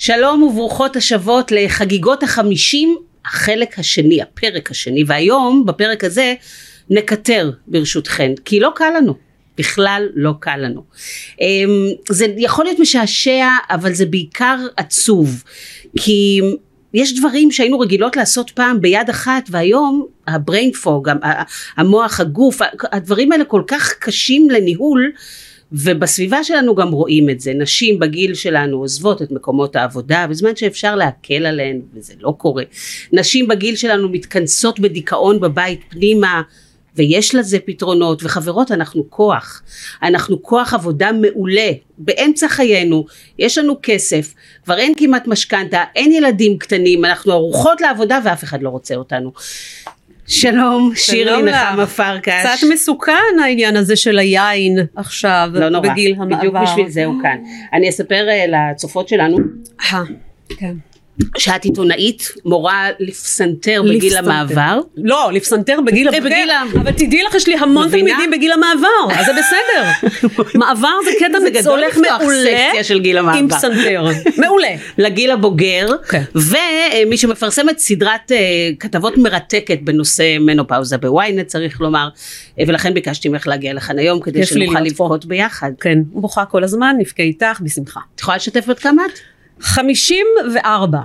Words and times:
שלום 0.00 0.42
וברוכות 0.42 0.96
השבות 0.96 1.52
לחגיגות 1.52 2.22
החמישים, 2.22 2.96
החלק 3.24 3.78
השני, 3.78 4.22
הפרק 4.22 4.70
השני, 4.70 5.04
והיום 5.06 5.66
בפרק 5.66 6.04
הזה 6.04 6.34
נקטר 6.90 7.50
ברשותכן, 7.66 8.32
כי 8.44 8.60
לא 8.60 8.70
קל 8.74 8.90
לנו. 8.96 9.14
בכלל 9.58 10.06
לא 10.14 10.32
קל 10.40 10.56
לנו. 10.56 10.84
אמ, 11.40 11.68
זה 12.08 12.26
יכול 12.36 12.64
להיות 12.64 12.78
משעשע, 12.78 13.48
אבל 13.70 13.92
זה 13.92 14.06
בעיקר 14.06 14.56
עצוב, 14.76 15.42
כי 15.98 16.40
יש 16.94 17.18
דברים 17.18 17.50
שהיינו 17.50 17.80
רגילות 17.80 18.16
לעשות 18.16 18.50
פעם 18.50 18.80
ביד 18.80 19.10
אחת, 19.10 19.42
והיום 19.50 20.06
הבריין 20.26 20.72
פוג, 20.72 21.08
המוח, 21.76 22.20
הגוף, 22.20 22.58
הדברים 22.92 23.32
האלה 23.32 23.44
כל 23.44 23.62
כך 23.66 23.92
קשים 23.98 24.50
לניהול, 24.50 25.12
ובסביבה 25.72 26.44
שלנו 26.44 26.74
גם 26.74 26.90
רואים 26.90 27.30
את 27.30 27.40
זה, 27.40 27.52
נשים 27.54 27.98
בגיל 27.98 28.34
שלנו 28.34 28.76
עוזבות 28.76 29.22
את 29.22 29.30
מקומות 29.30 29.76
העבודה 29.76 30.26
בזמן 30.26 30.56
שאפשר 30.56 30.96
להקל 30.96 31.46
עליהן 31.46 31.80
וזה 31.94 32.14
לא 32.20 32.34
קורה, 32.38 32.64
נשים 33.12 33.48
בגיל 33.48 33.76
שלנו 33.76 34.08
מתכנסות 34.08 34.80
בדיכאון 34.80 35.40
בבית 35.40 35.80
פנימה 35.88 36.42
ויש 36.96 37.34
לזה 37.34 37.58
פתרונות. 37.64 38.22
וחברות 38.24 38.70
אנחנו 38.70 39.10
כוח. 39.10 39.62
אנחנו 40.02 40.42
כוח 40.42 40.74
עבודה 40.74 41.10
מעולה. 41.12 41.70
באמצע 41.98 42.48
חיינו 42.48 43.06
יש 43.38 43.58
לנו 43.58 43.76
כסף 43.82 44.34
כבר 44.64 44.78
אין 44.78 44.92
כמעט 44.96 45.26
משכנתה 45.26 45.84
אין 45.96 46.12
ילדים 46.12 46.58
קטנים 46.58 47.04
אנחנו 47.04 47.32
ערוכות 47.32 47.80
לעבודה 47.80 48.18
ואף 48.24 48.44
אחד 48.44 48.62
לא 48.62 48.68
רוצה 48.68 48.94
אותנו 48.94 49.32
שלום, 50.30 50.92
שירלי 50.94 51.42
נחמה 51.42 51.86
פרקש. 51.86 52.46
קצת 52.46 52.66
מסוכן 52.72 53.40
העניין 53.42 53.76
הזה 53.76 53.96
של 53.96 54.18
היין 54.18 54.78
עכשיו, 54.96 55.50
לא 55.52 55.68
נורא, 55.68 55.88
בגיל 55.88 56.14
המעבר. 56.18 56.36
בדיוק 56.36 56.54
בשביל 56.62 56.88
זה 56.88 57.04
הוא 57.04 57.22
כאן. 57.22 57.36
אני 57.72 57.88
אספר 57.88 58.26
uh, 58.28 58.50
לצופות 58.50 59.08
שלנו. 59.08 59.36
אה, 59.92 60.02
כן. 60.48 60.74
שאת 61.38 61.64
עיתונאית, 61.64 62.32
מורה 62.44 62.88
לפסנתר 63.00 63.82
בגיל. 63.82 64.16
המעבר. 64.16 64.80
לא, 64.96 65.30
לפסנתר 65.32 65.78
בגיל 65.86 66.08
אה, 66.08 66.18
הבוגר, 66.18 66.80
אבל 66.82 66.92
תדעי 66.92 67.22
לך 67.22 67.34
יש 67.34 67.48
לי 67.48 67.54
המון? 67.54 67.90
תלמידים 67.90 68.30
בגיל 68.30 68.52
המעבר, 68.52 69.18
אז 69.18 69.26
זה 69.26 69.32
בסדר. 69.32 70.08
מעבר 70.60 70.88
זה 71.04 71.10
קטע 71.18 71.38
הולך 71.70 71.96
לפתוח 71.96 72.20
מעולה. 72.20 72.70
עם 73.34 73.48
פסנתר, 73.48 74.06
מעולה. 74.36 74.68
לגיל 74.98 75.30
הבוגר, 75.30 75.88
כן. 76.08 76.22
ומי 76.34 77.16
שמפרסמת 77.16 77.78
סדרת 77.78 78.32
אה, 78.32 78.36
כתבות 78.80 79.16
מרתקת 79.16 79.78
בנושא 79.82 80.38
מנופאוזה 80.40 80.98
בוויינט 80.98 81.46
צריך 81.46 81.80
לומר, 81.80 82.08
אה, 82.58 82.64
ולכן 82.68 82.94
ביקשתי 82.94 83.28
ממך 83.28 83.46
להגיע 83.46 83.74
לכאן 83.74 83.98
היום 83.98 84.20
כדי 84.20 84.46
שנוכל. 84.46 84.80
לבכות 84.80 85.24
ביחד. 85.24 85.70
כן, 85.80 85.98
בוכה 86.04 86.44
כל 86.44 86.64
הזמן, 86.64 86.96
נבכה 86.98 87.22
איתך, 87.22 87.60
בשמחה. 87.60 88.00
את 88.14 88.20
יכולה 88.20 88.36
לשתף 88.36 88.66
בת 88.68 88.78
כמה 88.78 89.02
את? 89.06 89.18
54. 89.60 90.98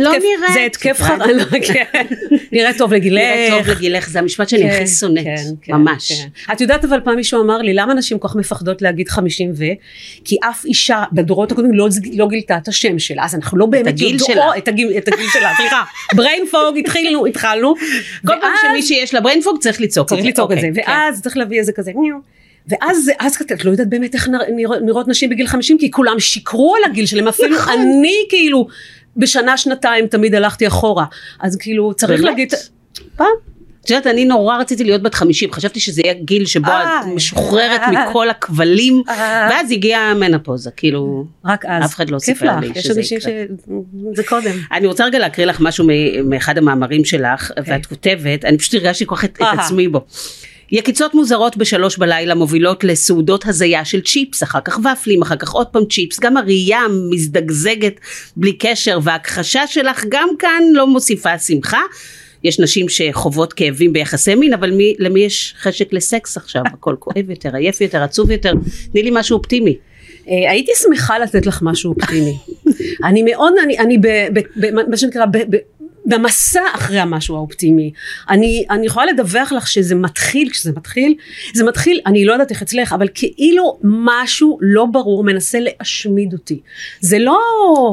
לא 0.00 0.12
התקף- 0.14 0.22
נראית. 0.38 0.52
זה 0.54 0.60
התקף 0.66 1.00
נראית. 1.00 1.22
חרדה, 1.42 1.66
כן. 1.66 2.06
נראה 2.52 2.70
טוב 2.78 2.94
לגילך. 2.94 3.22
נראה 3.22 3.48
טוב 3.64 3.68
לגילך, 3.70 4.08
זה 4.08 4.18
המשפט 4.18 4.48
שאני 4.48 4.70
הכי 4.70 4.86
שונאת, 4.86 5.24
כן, 5.24 5.34
כן, 5.62 5.72
ממש. 5.72 6.12
כן. 6.12 6.52
את 6.52 6.60
יודעת 6.60 6.84
אבל 6.84 7.00
פעם 7.04 7.16
מישהו 7.16 7.42
אמר 7.42 7.58
לי 7.58 7.74
למה 7.74 7.94
נשים 7.94 8.18
כל 8.18 8.28
כך 8.28 8.36
מפחדות 8.36 8.82
להגיד 8.82 9.08
50 9.08 9.52
ו? 9.56 9.64
כי 10.24 10.36
אף 10.50 10.64
אישה 10.64 11.04
בדורות 11.12 11.52
הקודמים 11.52 11.74
לא, 11.74 11.88
לא 12.16 12.28
גילתה 12.28 12.56
את 12.56 12.68
השם 12.68 12.98
שלה 12.98 13.24
אז 13.24 13.34
אנחנו 13.34 13.58
לא 13.58 13.66
באמת 13.66 14.00
יודעות- 14.00 14.30
שלה. 14.32 14.58
את 14.58 14.68
הגיל, 14.68 14.92
את 14.98 15.08
הגיל 15.08 15.26
שלה 15.32 15.52
סליחה 15.56 15.82
brain 16.14 16.52
fog 16.54 16.78
התחילו 16.78 17.26
התחלנו 17.26 17.74
כל 18.26 18.32
פעם 18.40 18.52
שמי 18.70 18.82
שיש 18.82 19.14
לה 19.14 19.20
צריך 19.60 19.80
לצעוק 19.80 20.08
צריך 20.08 20.24
לצעוק 20.26 20.52
את 20.52 20.60
זה 20.60 20.66
אוקיי, 20.68 20.84
כן. 20.84 20.90
ואז 20.90 21.22
צריך 21.22 21.36
להביא 21.36 21.58
איזה 21.58 21.72
כזה. 21.72 21.92
ואז 22.68 23.10
אז 23.20 23.36
את 23.52 23.64
לא 23.64 23.70
יודעת 23.70 23.88
באמת 23.88 24.14
איך 24.14 24.28
נרא- 24.28 24.44
נרא- 24.56 24.78
נראות 24.78 25.08
נשים 25.08 25.30
בגיל 25.30 25.46
50 25.46 25.78
כי 25.78 25.90
כולם 25.90 26.20
שיקרו 26.20 26.74
על 26.76 26.90
הגיל 26.90 27.06
שלהם 27.06 27.28
אפילו 27.28 27.56
נכון. 27.56 27.72
אני 27.80 28.14
כאילו 28.28 28.66
בשנה 29.16 29.56
שנתיים 29.56 30.06
תמיד 30.06 30.34
הלכתי 30.34 30.66
אחורה 30.66 31.04
אז 31.40 31.56
כאילו 31.56 31.94
צריך 31.94 32.10
באמת? 32.20 32.24
להגיד 32.24 32.52
פעם 33.16 33.26
את 33.84 33.90
יודעת, 33.90 34.06
אני 34.06 34.24
נורא 34.24 34.56
רציתי 34.58 34.84
להיות 34.84 35.02
בת 35.02 35.14
50, 35.14 35.52
חשבתי 35.52 35.80
שזה 35.80 36.02
יהיה 36.04 36.14
גיל 36.14 36.46
שבו 36.46 36.66
את 36.70 37.06
משוחררת 37.14 37.80
מכל 37.92 38.30
הכבלים. 38.30 39.02
ואז 39.50 39.70
הגיעה 39.70 40.10
המנופוזה, 40.10 40.70
כאילו, 40.70 41.24
רק 41.44 41.64
אז. 41.66 41.84
אף 41.84 41.94
אחד 41.94 42.10
לא 42.10 42.18
סיפר 42.18 42.60
לי 42.60 42.70
יש 42.74 42.86
שזה 42.86 43.00
יקרה. 43.00 43.20
שזה 43.20 44.22
קודם. 44.28 44.50
אני 44.72 44.86
רוצה 44.86 45.04
רגע 45.04 45.18
להקריא 45.18 45.46
לך 45.46 45.60
משהו 45.60 45.86
מאחד 46.24 46.58
המאמרים 46.58 47.04
שלך, 47.04 47.50
ואת 47.66 47.86
כותבת, 47.86 48.44
אני 48.44 48.58
פשוט 48.58 48.74
הרגשתי 48.74 49.04
כל 49.06 49.16
כך 49.16 49.24
את. 49.24 49.38
עצמי 49.40 49.88
בו. 49.88 50.04
יקיצות 50.72 51.14
מוזרות 51.14 51.56
בשלוש 51.56 51.98
בלילה 51.98 52.34
מובילות 52.34 52.84
לסעודות 52.84 53.46
הזיה 53.46 53.84
של 53.84 54.00
צ'יפס, 54.00 54.42
אחר 54.42 54.60
כך 54.64 54.78
ופלים, 54.78 55.22
אחר 55.22 55.36
כך 55.36 55.52
עוד 55.52 55.66
פעם 55.66 55.84
צ'יפס, 55.84 56.20
גם 56.20 56.36
הראייה 56.36 56.80
מזדגזגת 57.10 58.00
בלי 58.36 58.52
קשר, 58.52 58.98
וההכחשה 59.02 59.66
שלך 59.66 60.04
גם 60.08 60.28
כאן 60.38 60.62
לא 60.72 60.86
מוסיפה 60.86 61.38
שמחה. 61.38 61.80
יש 62.44 62.60
נשים 62.60 62.86
שחוות 62.88 63.52
כאבים 63.52 63.92
ביחסי 63.92 64.34
מין, 64.34 64.54
אבל 64.54 64.70
מי, 64.70 64.94
למי 64.98 65.20
יש 65.20 65.54
חשק 65.58 65.92
לסקס 65.92 66.36
עכשיו? 66.36 66.62
הכל 66.74 66.96
כואב 66.98 67.30
יותר, 67.30 67.56
עייף 67.56 67.80
יותר, 67.80 68.02
עצוב 68.02 68.30
יותר. 68.30 68.52
תני 68.92 69.02
לי 69.02 69.10
משהו 69.12 69.36
אופטימי. 69.38 69.76
אה, 70.28 70.50
הייתי 70.50 70.72
שמחה 70.76 71.18
לתת 71.18 71.46
לך 71.46 71.62
משהו 71.62 71.94
אופטימי. 71.94 72.36
אני 73.08 73.22
מאוד, 73.22 73.52
אני, 73.62 73.78
אני 73.78 73.98
ב, 73.98 74.06
ב, 74.06 74.40
ב, 74.56 74.88
מה 74.90 74.96
שנקרא, 74.96 75.26
ב, 75.26 75.36
ב, 75.50 75.56
במסע 76.06 76.60
אחרי 76.74 76.98
המשהו 76.98 77.36
האופטימי. 77.36 77.92
אני, 78.30 78.64
אני 78.70 78.86
יכולה 78.86 79.06
לדווח 79.06 79.52
לך 79.52 79.68
שזה 79.68 79.94
מתחיל, 79.94 80.50
כשזה 80.50 80.72
מתחיל, 80.76 81.14
זה 81.54 81.64
מתחיל, 81.64 82.00
אני 82.06 82.24
לא 82.24 82.32
יודעת 82.32 82.50
איך 82.50 82.62
אצלך, 82.62 82.92
אבל 82.92 83.08
כאילו 83.14 83.78
משהו 83.82 84.58
לא 84.60 84.86
ברור 84.86 85.24
מנסה 85.24 85.58
להשמיד 85.60 86.32
אותי. 86.32 86.60
זה 87.00 87.18
לא, 87.18 87.38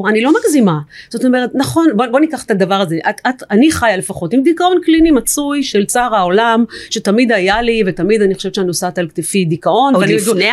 אני 0.08 0.20
לא 0.20 0.32
מגזימה. 0.40 0.78
זאת 1.10 1.24
אומרת, 1.24 1.50
נכון, 1.54 1.86
בוא, 1.96 2.06
בוא 2.06 2.20
ניקח 2.20 2.44
את 2.44 2.50
הדבר 2.50 2.74
הזה. 2.74 2.98
את, 3.10 3.20
את, 3.28 3.42
אני 3.50 3.72
חיה 3.72 3.96
לפחות 3.96 4.32
עם 4.32 4.42
דיכאון 4.42 4.78
קליני 4.82 5.10
מצוי 5.10 5.62
של 5.62 5.84
צער 5.84 6.14
העולם, 6.14 6.64
שתמיד 6.90 7.32
היה 7.32 7.62
לי, 7.62 7.82
ותמיד 7.86 8.22
אני 8.22 8.34
חושבת 8.34 8.54
שאני 8.54 8.66
נוסעת 8.66 8.98
על 8.98 9.08
כתפי 9.08 9.44
דיכאון. 9.44 9.94
עוד 9.94 10.04
לפני? 10.04 10.44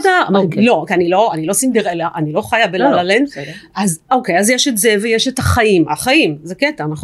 בטח, 0.00 0.30
אוקיי. 0.34 0.64
לא, 0.64 0.84
כי 0.88 0.94
אני 0.94 1.08
לא, 1.08 1.30
אני 1.34 1.46
לא 1.46 1.52
סינדרלה, 1.52 2.08
אני 2.16 2.32
לא 2.32 2.42
חיה 2.42 2.66
לא, 2.66 2.78
לא, 2.78 2.90
בלה 2.90 3.02
לנד. 3.02 3.26
בסדר. 3.26 3.52
אז 3.74 4.00
אוקיי, 4.10 4.38
אז 4.38 4.50
יש 4.50 4.68
את 4.68 4.78
זה 4.78 4.96
ויש 5.02 5.28
את 5.28 5.38
החיים, 5.38 5.88
החיים, 5.88 6.38
זה 6.42 6.54
קטע, 6.54 6.86
נכון? 6.86 7.01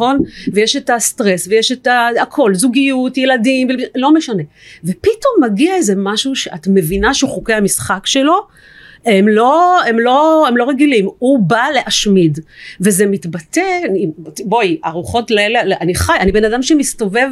ויש 0.53 0.75
את 0.75 0.89
הסטרס 0.89 1.47
ויש 1.47 1.71
את 1.71 1.87
הכל, 2.21 2.55
זוגיות, 2.55 3.17
ילדים, 3.17 3.67
לא 3.95 4.13
משנה. 4.13 4.43
ופתאום 4.83 5.33
מגיע 5.41 5.75
איזה 5.75 5.93
משהו 5.97 6.35
שאת 6.35 6.67
מבינה 6.67 7.13
שחוקי 7.13 7.53
המשחק 7.53 8.05
שלו, 8.05 8.33
הם 9.05 9.27
לא, 9.27 9.79
הם 9.87 9.99
לא, 9.99 10.45
הם 10.47 10.57
לא 10.57 10.69
רגילים, 10.69 11.07
הוא 11.19 11.39
בא 11.39 11.63
להשמיד, 11.73 12.39
וזה 12.81 13.05
מתבטא, 13.05 13.61
אני- 13.89 14.07
בואי, 14.45 14.79
ארוחות 14.85 15.31
לילה, 15.31 15.61
אני 15.81 15.95
חי, 15.95 16.13
אני 16.19 16.31
בן 16.31 16.43
אדם 16.43 16.63
שמסתובב, 16.63 17.27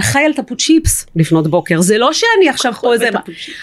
חי 0.00 0.18
על 0.18 0.32
טפות 0.32 0.60
צ'יפס 0.60 1.06
לפנות 1.16 1.46
בוקר, 1.46 1.80
זה 1.80 1.98
לא 1.98 2.12
שאני 2.12 2.48
עכשיו 2.48 2.72
פה 2.72 2.92
איזה. 2.92 3.08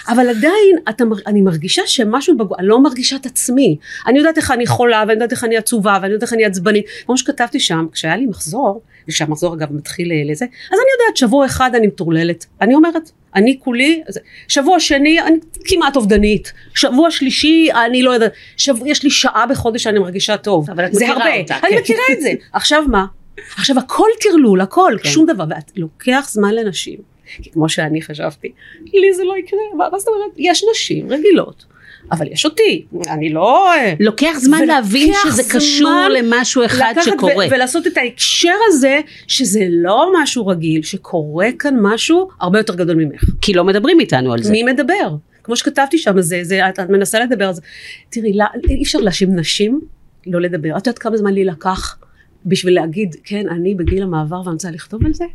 אבל 0.07 0.29
עדיין 0.29 0.77
אתה, 0.89 1.03
אני 1.27 1.41
מרגישה 1.41 1.81
שמשהו, 1.85 2.37
בגו... 2.37 2.55
אני 2.59 2.67
לא 2.67 2.83
מרגישה 2.83 3.15
את 3.15 3.25
עצמי. 3.25 3.77
אני 4.07 4.19
יודעת 4.19 4.37
איך 4.37 4.51
אני 4.51 4.67
חולה, 4.67 4.99
ואני 5.01 5.13
יודעת 5.13 5.31
איך 5.31 5.43
אני 5.43 5.57
עצובה, 5.57 5.97
ואני 6.01 6.13
יודעת 6.13 6.23
איך 6.23 6.33
אני 6.33 6.45
עצבנית. 6.45 6.85
כמו 7.05 7.17
שכתבתי 7.17 7.59
שם, 7.59 7.85
כשהיה 7.91 8.17
לי 8.17 8.25
מחזור, 8.25 8.81
ושהמחזור 9.07 9.53
אגב 9.53 9.73
מתחיל 9.73 10.11
אה, 10.11 10.31
לזה, 10.31 10.45
אז 10.45 10.79
אני 10.79 10.89
יודעת, 11.01 11.17
שבוע 11.17 11.45
אחד 11.45 11.75
אני 11.75 11.87
מטורללת. 11.87 12.45
אני 12.61 12.75
אומרת, 12.75 13.11
אני 13.35 13.59
כולי, 13.59 14.01
שבוע 14.47 14.79
שני 14.79 15.21
אני 15.21 15.37
כמעט 15.65 15.95
אובדנית, 15.95 16.53
שבוע 16.75 17.11
שלישי 17.11 17.69
אני 17.85 18.03
לא 18.03 18.11
יודעת, 18.11 18.31
שבוע, 18.57 18.89
יש 18.89 19.03
לי 19.03 19.09
שעה 19.09 19.45
בחודש 19.45 19.83
שאני 19.83 19.99
מרגישה 19.99 20.37
טוב. 20.37 20.69
אבל 20.69 20.85
את 20.85 20.93
זה 20.93 21.05
מכירה 21.05 21.25
הרבה, 21.25 21.39
אותה, 21.39 21.55
אני 21.55 21.71
כן. 21.71 21.81
מכירה 21.81 22.03
את 22.11 22.21
זה. 22.21 22.31
עכשיו 22.53 22.83
מה? 22.87 23.05
עכשיו 23.55 23.79
הכל 23.79 24.07
טרלול, 24.21 24.61
הכל, 24.61 24.93
כן. 25.03 25.09
שום 25.09 25.25
דבר, 25.25 25.43
ואת 25.49 25.71
לוקח 25.75 26.27
זמן 26.31 26.55
לנשים. 26.55 26.99
כי 27.41 27.51
כמו 27.51 27.69
שאני 27.69 28.01
חשבתי, 28.01 28.51
לי 28.93 29.13
זה 29.13 29.23
לא 29.23 29.37
יקרה, 29.37 29.59
מה 29.77 29.99
זאת 29.99 30.07
אומרת? 30.07 30.31
יש 30.37 30.65
נשים 30.71 31.09
רגילות, 31.09 31.65
אבל 32.11 32.27
יש 32.31 32.45
אותי, 32.45 32.85
אני 33.07 33.29
לא... 33.29 33.69
לוקח 33.99 34.33
זמן 34.37 34.65
להבין 34.67 35.13
שזה 35.23 35.43
קשור 35.43 35.89
זמן 35.89 36.11
למשהו 36.11 36.65
אחד 36.65 36.93
שקורה. 37.01 37.33
ו- 37.47 37.51
ולעשות 37.51 37.87
את 37.87 37.97
ההקשר 37.97 38.55
הזה, 38.67 38.99
שזה 39.27 39.65
לא 39.69 40.11
משהו 40.21 40.47
רגיל, 40.47 40.83
שקורה 40.83 41.47
כאן 41.59 41.75
משהו 41.81 42.29
הרבה 42.39 42.59
יותר 42.59 42.75
גדול 42.75 42.95
ממך. 42.95 43.23
כי 43.41 43.53
לא 43.53 43.63
מדברים 43.63 43.99
איתנו 43.99 44.33
על 44.33 44.43
זה. 44.43 44.51
מי 44.51 44.63
מדבר? 44.63 45.15
כמו 45.43 45.55
שכתבתי 45.55 45.97
שם, 45.97 46.21
זה, 46.21 46.39
זה, 46.43 46.69
את, 46.69 46.79
את 46.79 46.89
מנסה 46.89 47.19
לדבר 47.19 47.47
על 47.47 47.53
זה. 47.53 47.61
תראי, 48.09 48.33
לא, 48.33 48.45
אי 48.69 48.83
אפשר 48.83 48.99
להאשים 48.99 49.35
נשים 49.35 49.81
לא 50.27 50.41
לדבר. 50.41 50.77
את 50.77 50.87
יודעת 50.87 50.99
כמה 50.99 51.17
זמן 51.17 51.33
לי 51.33 51.45
לקח 51.45 51.97
בשביל 52.45 52.75
להגיד, 52.75 53.15
כן, 53.23 53.49
אני 53.49 53.75
בגיל 53.75 54.03
המעבר 54.03 54.41
ואני 54.45 54.53
רוצה 54.53 54.71
לכתוב 54.71 55.05
על 55.05 55.13
זה? 55.13 55.25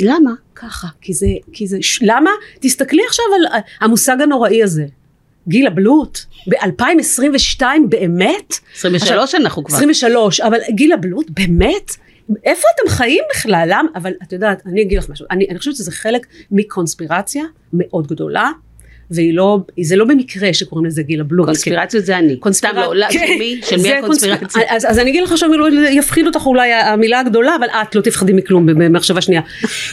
למה? 0.00 0.30
ככה, 0.54 0.88
כי 1.00 1.14
זה, 1.14 1.26
כי 1.52 1.66
זה, 1.66 1.78
ש- 1.80 2.02
למה? 2.02 2.30
תסתכלי 2.60 3.02
עכשיו 3.08 3.24
על 3.36 3.46
ה- 3.46 3.84
המושג 3.84 4.16
הנוראי 4.22 4.62
הזה. 4.62 4.86
גיל 5.48 5.66
הבלוט, 5.66 6.18
ב-2022 6.48 7.62
באמת? 7.88 8.54
23 8.76 9.34
אנחנו 9.34 9.64
כבר. 9.64 9.76
23, 9.76 10.40
אבל 10.40 10.58
גיל 10.70 10.92
הבלוט, 10.92 11.30
באמת? 11.30 11.96
איפה 12.44 12.62
אתם 12.74 12.90
חיים 12.90 13.22
בכלל? 13.34 13.64
למה? 13.72 13.88
אבל 13.94 14.12
את 14.22 14.32
יודעת, 14.32 14.62
אני 14.66 14.82
אגיד 14.82 14.98
לך 14.98 15.10
משהו, 15.10 15.26
אני, 15.30 15.46
אני 15.50 15.58
חושבת 15.58 15.76
שזה 15.76 15.92
חלק 15.92 16.26
מקונספירציה 16.50 17.44
מאוד 17.72 18.06
גדולה, 18.06 18.50
והיא 19.10 19.34
לא, 19.34 19.58
זה 19.82 19.96
לא 19.96 20.04
במקרה 20.04 20.52
שקוראים 20.52 20.86
לזה 20.86 21.02
גיל 21.02 21.20
הבלוט. 21.20 21.46
קונספירציות 21.46 22.04
זה 22.04 22.18
אני. 22.18 22.36
קונספירציה, 22.36 22.80
לא, 22.80 22.96
לא, 22.96 23.06
כן, 23.10 23.26
של 23.28 23.38
מי? 23.38 23.60
של 23.62 23.76
מי 23.76 23.92
הקונספירציה? 23.92 24.38
קונספיר- 24.48 24.62
אז, 24.68 24.98
אני 24.98 25.10
אגיד 25.10 25.22
לך 25.22 25.32
עכשיו, 25.32 25.50
יפחיד 25.90 26.26
אותך 26.26 26.46
אולי 26.46 26.72
המילה 26.72 27.20
הגדולה, 27.20 27.56
אבל 27.56 27.66
את 27.82 27.94
לא 27.94 28.00
תפחדי 28.00 28.32
מכלום 28.32 28.66
במחשבה 28.66 29.20
שנייה. 29.20 29.40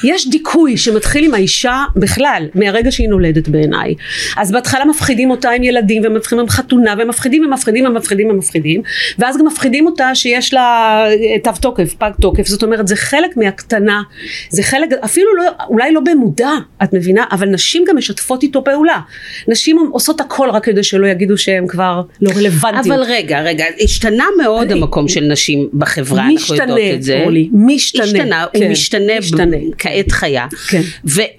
יש 0.04 0.30
דיכוי 0.30 0.78
שמתחיל 0.78 1.26
עם 1.26 1.34
האישה 1.34 1.84
בכלל, 1.96 2.48
מהרגע 2.56 2.92
שהיא 2.92 3.10
נולדת 3.10 3.48
בעיניי. 3.48 3.96
אז 4.38 4.52
בהתחלה 4.52 4.86
מפחידים 4.86 5.32
אותה 5.32 5.50
עם 5.50 5.64
ילדים, 5.64 6.02
ומפחידים 6.06 6.40
עם 6.40 6.50
חתונה, 6.50 6.96
ומפחידים 7.00 7.46
ומפחידים 7.46 7.86
ומפחידים 7.86 8.30
ומפחידים, 8.30 8.82
ואז 9.20 9.38
גם 9.38 9.46
מפחידים 9.48 9.86
אותה 9.86 10.16
שיש 10.16 10.54
לה 10.54 10.62
אה, 11.08 11.40
תו 11.44 11.52
תוקף, 11.62 11.94
פג 11.98 12.12
תוקף, 12.22 12.48
זאת 12.48 12.64
אומרת 12.64 12.88
זה 12.88 12.96
חלק 12.96 13.38
מהקטנה, 13.38 14.02
זה 14.50 14.64
חלק, 14.64 14.90
אפילו 15.06 15.36
לא, 15.36 15.44
אולי 15.70 15.94
לא 15.94 16.00
במודע, 16.00 16.50
את 16.84 16.94
מבינה, 16.94 17.24
אבל 17.32 17.48
נשים 17.50 17.84
גם 17.88 17.98
משתפות 17.98 18.44
איתו 18.44 18.64
פעולה. 18.64 19.00
נשים 19.48 19.90
עושות 19.92 20.22
הכל 20.22 20.50
רק 20.50 20.64
כדי 20.66 20.84
שלא 20.84 21.08
יגידו 21.08 21.38
שהן 21.38 21.68
כבר 21.68 22.02
לא 22.22 22.32
רלוונטיות. 22.36 22.86
אבל 22.86 23.04
רגע, 23.08 23.42
רגע, 23.42 23.66
השתנה 23.84 24.26
מאוד 24.42 24.72
אני- 24.72 24.80
המקום 24.82 25.08
של 25.08 25.22
נשים 25.24 25.70
בחברה, 25.74 26.20
אנחנו 26.22 26.36
משתנה, 26.36 26.62
יודעות 26.62 26.80
את 26.96 27.04
זה. 27.04 27.22
אורלי, 27.24 27.50
משתנה. 27.54 28.04
השתנה, 28.04 28.44
הוא 28.44 28.62
כן, 28.62 28.72
משתנה, 28.72 29.20
משתנה. 29.20 29.58
ב- 29.58 29.72
כעת 29.78 30.12
חיה. 30.12 30.46
כן. 30.70 30.82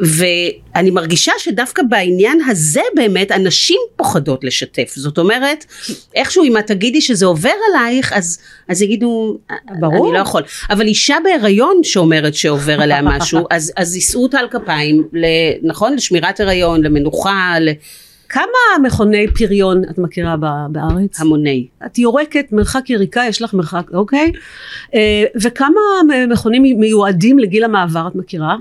ואני 0.00 0.90
מרגישה 0.90 1.32
שדווקא 1.38 1.82
בעניין 1.88 2.38
הזה 2.48 2.80
באמת 2.94 3.30
הנשים 3.30 3.76
פוחדות 3.96 4.44
לשתף. 4.44 4.92
זאת 4.96 5.18
אומרת, 5.18 5.64
איכשהו 6.14 6.44
אם 6.44 6.58
את 6.58 6.66
תגידי 6.66 7.00
שזה 7.00 7.26
עובר 7.26 7.50
עלייך, 7.70 8.12
אז, 8.12 8.38
אז 8.68 8.82
יגידו, 8.82 9.38
ברור. 9.80 10.06
אני 10.06 10.14
לא 10.14 10.18
יכול. 10.18 10.42
אבל 10.70 10.86
אישה 10.86 11.16
בהיריון 11.24 11.80
שאומרת 11.82 12.34
שעובר 12.34 12.80
עליה 12.80 13.02
משהו, 13.02 13.46
אז, 13.50 13.72
אז 13.76 13.94
יישאו 13.94 14.22
אותה 14.22 14.38
על 14.38 14.48
כפיים, 14.48 15.04
נכון? 15.62 15.94
לשמירת 15.94 16.40
הריון, 16.40 16.82
למנוחה, 16.84 17.55
כמה 18.28 18.86
מכוני 18.86 19.26
פריון 19.28 19.82
את 19.90 19.98
מכירה 19.98 20.36
בארץ? 20.70 21.20
להמוני. 21.20 21.66
את 21.86 21.98
יורקת 21.98 22.52
מרחק 22.52 22.90
יריקה, 22.90 23.22
יש 23.28 23.42
לך 23.42 23.54
מרחק, 23.54 23.90
אוקיי? 23.94 24.32
אה, 24.94 25.24
וכמה 25.42 25.80
מכונים 26.28 26.80
מיועדים 26.80 27.38
לגיל 27.38 27.64
המעבר 27.64 28.08
את 28.08 28.14
מכירה? 28.14 28.56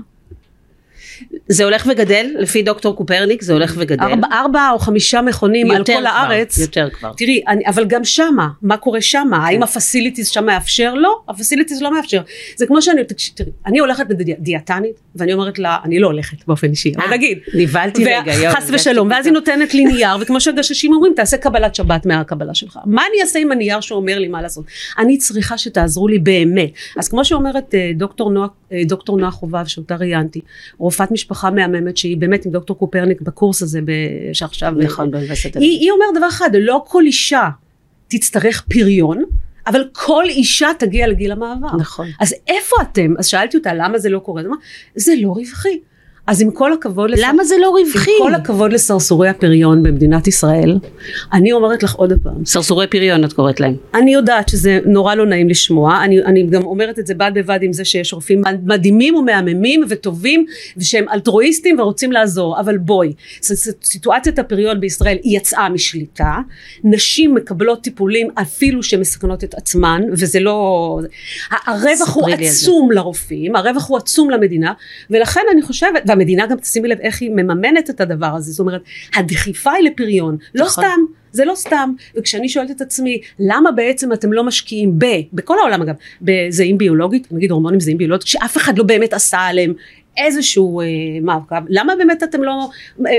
זה 1.48 1.64
הולך 1.64 1.86
וגדל, 1.90 2.26
לפי 2.38 2.62
דוקטור 2.62 2.96
קופרניק 2.96 3.42
זה 3.42 3.52
הולך 3.52 3.74
וגדל. 3.78 4.04
ארבע, 4.04 4.26
ארבע 4.32 4.70
או 4.72 4.78
חמישה 4.78 5.22
מכונים 5.22 5.70
על 5.70 5.84
כל 5.84 5.92
כבר, 5.92 6.08
הארץ. 6.08 6.58
יותר 6.58 6.88
כבר. 6.90 7.12
תראי, 7.16 7.42
אני, 7.48 7.62
אבל 7.66 7.84
גם 7.84 8.04
שמה, 8.04 8.48
מה 8.62 8.76
קורה 8.76 9.00
שמה? 9.00 9.46
האם 9.46 9.62
ה 9.62 9.68
facilities 9.68 10.28
שם 10.28 10.46
מאפשר? 10.46 10.94
לא, 10.94 11.18
ה 11.28 11.33
facilities 11.33 11.82
לא 11.82 11.94
מאפשר. 11.94 12.22
זה 12.56 12.66
כמו 12.66 12.82
שאני, 12.82 13.00
תראי, 13.34 13.50
אני 13.66 13.78
הולכת 13.78 14.04
לדיאטנית, 14.10 15.00
ואני 15.16 15.32
אומרת 15.32 15.58
לה, 15.58 15.76
אני 15.84 15.98
לא 15.98 16.06
הולכת 16.06 16.46
באופן 16.46 16.70
אישי, 16.70 16.92
אבל 16.96 17.04
אה, 17.04 17.10
נגיד. 17.10 17.38
נבהלתי 17.54 18.04
רגע, 18.04 18.34
יואו, 18.34 18.54
חס 18.54 18.70
ושלום, 18.72 19.10
ואז 19.10 19.26
היא. 19.26 19.32
נותנת 19.32 19.74
לי 19.74 19.84
נייר, 19.84 20.16
וכמו 20.20 20.40
שהגששים 20.40 20.92
אומרים, 20.92 21.12
תעשה 21.16 21.36
קבלת 21.36 21.74
שבת 21.74 22.06
מהקבלה 22.06 22.54
שלך. 22.54 22.78
מה 22.84 23.02
אני 23.10 23.22
אעשה 23.22 23.38
עם 23.38 23.52
הנייר 23.52 23.80
שאומר 23.80 24.18
לי 24.18 24.28
מה 24.28 24.42
לעשות? 24.42 24.64
אני 24.98 25.18
צריכה 25.18 25.58
שתעזרו 25.58 26.08
לי 26.08 26.18
באמת. 26.18 26.70
אז 26.96 27.08
כמו 27.08 27.24
שאומרת 27.24 27.74
אה, 27.74 27.90
דוקטור 27.94 28.30
נועה, 28.30 28.48
אה, 28.72 28.82
דוקטור 28.86 29.18
נועה 29.18 29.30
חובב, 29.30 29.66
שאותה 29.66 29.96
ראיינתי, 29.96 30.40
רופאת 30.78 31.05
משפחה 31.10 31.50
מהממת, 31.50 31.96
שהיא 31.96 32.16
באמת 32.16 32.46
עם 32.46 32.52
דוקטור 32.52 32.78
קופרניק 32.78 33.20
בקורס 33.20 33.62
הזה, 33.62 33.80
שעכשיו... 34.32 34.72
נכון, 34.76 35.10
באוניברסיטת 35.10 35.52
תל 35.52 35.58
היא. 35.58 35.80
היא 35.80 35.90
אומרת 35.90 36.16
דבר 36.16 36.28
אחד, 36.28 36.50
לא 36.58 36.84
כל 36.88 37.02
אישה 37.06 37.48
תצטרך 38.08 38.64
פריון, 38.70 39.22
אבל 39.66 39.84
כל 39.92 40.24
אישה 40.28 40.68
תגיע 40.78 41.06
לגיל 41.06 41.32
המעבר. 41.32 41.76
נכון. 41.78 42.06
אז 42.20 42.34
איפה 42.48 42.76
אתם? 42.82 43.14
אז 43.18 43.26
שאלתי 43.26 43.56
אותה 43.56 43.74
למה 43.74 43.98
זה 43.98 44.08
לא 44.08 44.18
קורה, 44.18 44.42
זה 44.94 45.12
לא 45.22 45.28
רווחי. 45.28 45.80
אז 46.26 46.42
עם 46.42 46.50
כל 46.50 46.72
הכבוד, 46.72 47.10
לס- 47.10 47.20
למה 47.22 47.44
זה 47.44 47.54
לא 47.60 47.70
רווחי? 47.70 48.10
עם 48.10 48.26
כל 48.26 48.34
הכבוד 48.34 48.72
לסרסורי 48.72 49.28
הפריון 49.28 49.82
במדינת 49.82 50.26
ישראל, 50.26 50.78
אני 51.32 51.52
אומרת 51.52 51.82
לך 51.82 51.94
עוד 51.94 52.12
פעם, 52.22 52.44
סרסורי 52.44 52.86
פריון 52.86 53.24
את 53.24 53.32
קוראת 53.32 53.60
להם. 53.60 53.74
אני 53.94 54.12
יודעת 54.14 54.48
שזה 54.48 54.78
נורא 54.86 55.14
לא 55.14 55.26
נעים 55.26 55.48
לשמוע, 55.48 56.04
אני, 56.04 56.22
אני 56.24 56.46
גם 56.46 56.64
אומרת 56.64 56.98
את 56.98 57.06
זה 57.06 57.14
בד 57.14 57.30
בבד 57.34 57.58
עם 57.62 57.72
זה 57.72 57.84
שיש 57.84 58.12
רופאים 58.12 58.42
מדהימים 58.64 59.14
ומהממים 59.14 59.84
וטובים 59.88 60.46
ושהם 60.76 61.04
אלטרואיסטים 61.12 61.78
ורוצים 61.80 62.12
לעזור, 62.12 62.60
אבל 62.60 62.78
בואי, 62.78 63.12
סיטואציית 63.82 64.38
הפריון 64.38 64.80
בישראל 64.80 65.16
היא 65.22 65.36
יצאה 65.36 65.68
משליטה, 65.68 66.34
נשים 66.84 67.34
מקבלות 67.34 67.80
טיפולים 67.82 68.28
אפילו 68.34 68.82
שמסכנות 68.82 69.44
את 69.44 69.54
עצמן 69.54 70.02
וזה 70.12 70.40
לא, 70.40 70.98
הרווח 71.66 72.14
הוא. 72.14 72.24
עצום 72.48 72.92
לרופאים, 72.92 73.56
הרווח 73.56 73.88
הוא 73.88 73.96
עצום 73.98 74.30
למדינה 74.30 74.72
ולכן 75.10 75.40
אני 75.52 75.62
חושבת, 75.62 76.02
והמדינה 76.16 76.46
גם 76.46 76.56
תשימי 76.58 76.88
לב 76.88 76.98
איך 77.00 77.22
היא 77.22 77.30
מממנת 77.30 77.90
את 77.90 78.00
הדבר 78.00 78.26
הזה, 78.26 78.50
זאת 78.52 78.60
אומרת 78.60 78.82
הדחיפה 79.14 79.72
היא 79.72 79.90
לפריון, 79.90 80.36
לא 80.54 80.64
נכון. 80.64 80.84
סתם 80.84 81.00
זה 81.32 81.44
לא 81.44 81.54
סתם, 81.54 81.92
וכשאני 82.16 82.48
שואלת 82.48 82.70
את 82.70 82.80
עצמי, 82.80 83.20
למה 83.38 83.72
בעצם 83.72 84.12
אתם 84.12 84.32
לא 84.32 84.44
משקיעים 84.44 84.98
ב, 84.98 85.06
בכל 85.32 85.58
העולם 85.58 85.82
אגב, 85.82 85.94
בזהים 86.22 86.78
ביולוגית, 86.78 87.28
נגיד 87.32 87.50
הורמונים 87.50 87.80
זהים 87.80 87.98
ביולוגית, 87.98 88.26
שאף 88.26 88.56
אחד 88.56 88.78
לא 88.78 88.84
באמת 88.84 89.12
עשה 89.12 89.38
עליהם 89.38 89.74
איזשהו 90.18 90.80
אה, 90.80 90.86
מעקב, 91.22 91.54
למה 91.68 91.92
באמת 91.96 92.22
אתם 92.22 92.42
לא, 92.42 92.52
אה, 93.06 93.10
אה, 93.12 93.18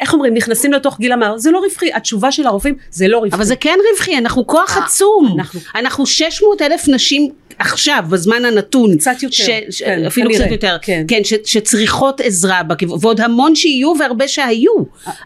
איך 0.00 0.12
אומרים, 0.14 0.34
נכנסים 0.34 0.72
לתוך 0.72 0.98
גיל 1.00 1.12
המעבר, 1.12 1.38
זה 1.38 1.50
לא 1.50 1.58
רווחי, 1.58 1.92
התשובה 1.92 2.32
של 2.32 2.46
הרופאים, 2.46 2.74
זה 2.90 3.08
לא 3.08 3.18
רווחי. 3.18 3.36
אבל 3.36 3.44
זה 3.44 3.56
כן 3.56 3.78
רווחי, 3.92 4.18
אנחנו 4.18 4.46
כוח 4.46 4.76
אה, 4.78 4.84
עצום. 4.84 5.34
אנחנו- 5.38 5.60
אנחנו 5.76 6.06
600 6.06 6.62
אלף 6.62 6.88
נשים 6.88 7.28
עכשיו, 7.58 8.04
בזמן 8.10 8.44
הנתון. 8.44 8.96
קצת 8.96 9.22
יותר, 9.22 9.34
ש- 9.36 9.50
ש- 9.70 9.82
כן, 9.82 10.04
אפילו 10.06 10.30
כנראה, 10.30 10.42
קצת 10.44 10.52
יותר. 10.52 10.76
כן. 10.82 11.04
כן, 11.08 11.24
ש- 11.24 11.34
שצריכות 11.44 12.20
עזרה 12.20 12.62
בכיוון, 12.62 12.98
ועוד 13.00 13.20
המון 13.20 13.54
שיהיו 13.54 13.92
והרבה 14.00 14.28
שהיו. 14.28 14.72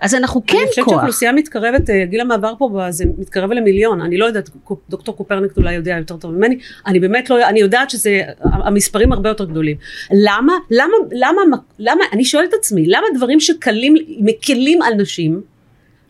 אז 0.01 0.15
אנחנו 0.15 0.43
כן 0.47 0.59
אני 0.59 0.67
חושבת 0.69 0.85
כוח. 0.85 0.95
שהאוכלוסייה 0.95 1.33
מתקרבת, 1.33 1.91
אה, 1.91 2.05
גיל 2.05 2.21
המעבר 2.21 2.53
פה 2.59 2.69
זה 2.91 3.05
מתקרב 3.19 3.53
למיליון, 3.53 4.01
אני 4.01 4.17
לא 4.19 4.25
יודעת, 4.25 4.51
דוקטור 4.89 5.17
קופרניק 5.17 5.57
אולי 5.57 5.75
יודע 5.75 5.97
יותר 5.99 6.17
טוב 6.17 6.33
ממני, 6.33 6.59
אני 6.87 7.01
באמת 7.01 7.31
לא, 7.31 7.49
אני 7.49 7.61
יודעת 7.61 7.91
שזה, 7.91 8.21
המספרים 8.41 9.13
הרבה 9.13 9.29
יותר 9.29 9.45
גדולים. 9.45 9.77
למה, 10.13 10.53
למה, 10.71 10.90
למה, 11.13 11.41
למה, 11.79 12.05
אני 12.13 12.25
שואלת 12.25 12.49
את 12.49 12.55
עצמי, 12.55 12.87
למה 12.87 13.07
דברים 13.15 13.41
שקלים, 13.41 13.95
מקלים 14.21 14.83
על 14.83 14.95
נשים, 14.95 15.41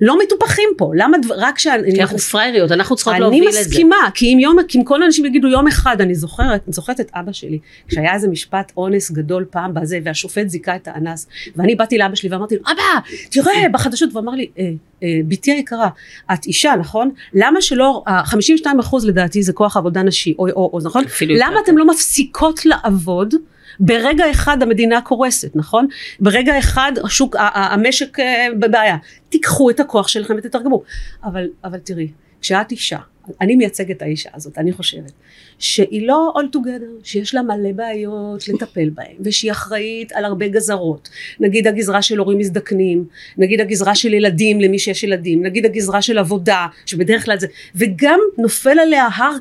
לא 0.01 0.19
מטופחים 0.19 0.69
פה? 0.77 0.93
למה 0.95 1.19
דבר, 1.19 1.35
רק 1.39 1.59
שאני... 1.59 1.95
כי 1.95 2.03
אנחנו 2.03 2.19
פראייריות, 2.19 2.73
אנחנו 2.73 2.97
צריכות 2.97 3.13
אני 3.15 3.21
להוביל 3.21 3.49
את 3.49 3.53
זה. 3.53 3.61
מסכימה, 3.61 3.97
כי 4.15 4.35
אם 4.35 4.39
יום, 4.39 4.57
כי 4.69 4.79
אם 4.79 4.85
כל 4.85 5.03
האנשים 5.03 5.27
יגידו 5.27 5.49
יום 5.49 5.67
אחד, 5.67 6.01
אני 6.01 6.15
זוכרת, 6.15 6.63
אני 6.67 6.73
זוכרת 6.73 7.01
את 7.01 7.11
אבא 7.15 7.33
שלי, 7.33 7.59
כשהיה 7.89 8.15
איזה 8.15 8.29
משפט 8.29 8.73
אונס 8.77 9.11
גדול 9.11 9.45
פעם 9.51 9.75
בזה, 9.75 9.99
והשופט 10.05 10.49
זיכה 10.49 10.77
את 10.77 10.89
האנס, 10.89 11.27
ואני 11.57 11.75
באתי 11.75 11.99
לאבא 11.99 12.15
שלי 12.15 12.29
ואמרתי 12.29 12.57
לו, 12.57 12.63
אבא, 12.63 13.09
תראה, 13.31 13.69
בחדשות, 13.73 14.09
והוא 14.13 14.23
אמר 14.23 14.33
לי, 14.33 14.51
אה, 14.59 14.71
אה, 15.03 15.09
בתי 15.29 15.53
היקרה, 15.53 15.89
את 16.33 16.45
אישה, 16.47 16.73
נכון? 16.79 17.11
למה 17.35 17.61
שלא, 17.61 18.03
ה- 18.07 18.25
52 18.25 18.79
אחוז 18.79 19.07
לדעתי 19.07 19.43
זה 19.43 19.53
כוח 19.53 19.77
עבודה 19.77 20.03
נשי, 20.03 20.35
או, 20.39 20.49
או, 20.49 20.71
או 20.73 20.79
נכון? 20.85 21.05
למה 21.41 21.57
אתם 21.65 21.79
לא 21.79 21.87
מפסיקות 21.87 22.67
לעבוד? 22.67 23.35
ברגע 23.81 24.31
אחד 24.31 24.63
המדינה 24.63 25.01
קורסת, 25.01 25.57
נכון? 25.57 25.87
ברגע 26.21 26.59
אחד 26.59 26.93
השוק, 27.05 27.37
המשק 27.39 28.21
אה, 28.21 28.47
בבעיה. 28.59 28.97
תיקחו 29.29 29.71
את 29.71 29.81
הכוח 29.81 30.09
שלכם 30.09 30.35
ותתרגמו. 30.39 30.83
אבל, 31.25 31.49
אבל 31.65 31.79
תראי, 31.79 32.09
כשאת 32.41 32.71
אישה, 32.71 32.99
אני 33.41 33.57
מייצגת 33.57 33.97
את 33.97 34.03
האישה 34.03 34.31
הזאת, 34.35 34.59
אני 34.59 34.73
חושבת, 34.73 35.13
שהיא 35.59 36.09
לא 36.09 36.33
all 36.37 36.57
together, 36.57 37.05
שיש 37.05 37.35
לה 37.35 37.43
מלא 37.43 37.73
בעיות 37.73 38.49
לטפל 38.49 38.91
בהן, 38.91 39.17
ושהיא 39.21 39.53
אחראית 39.53 40.13
על 40.13 40.25
הרבה 40.25 40.49
גזרות. 40.49 41.09
נגיד 41.41 41.67
הגזרה 41.67 42.03
של 42.03 42.19
הורים 42.19 42.39
מזדקנים, 42.39 43.05
נגיד 43.39 43.61
הגזרה 43.61 43.95
של 43.95 44.15
ילדים 44.15 44.61
למי 44.61 44.79
שיש 44.79 45.05
ילדים, 45.05 45.43
נגיד 45.43 45.67
הגזרה 45.67 46.03
של 46.03 46.19
עבודה, 46.19 46.67
שבדרך 46.87 47.25
כלל 47.25 47.39
זה, 47.39 47.47
וגם 47.75 48.21
נופל 48.39 48.79
עליה 48.79 49.09
הר, 49.15 49.37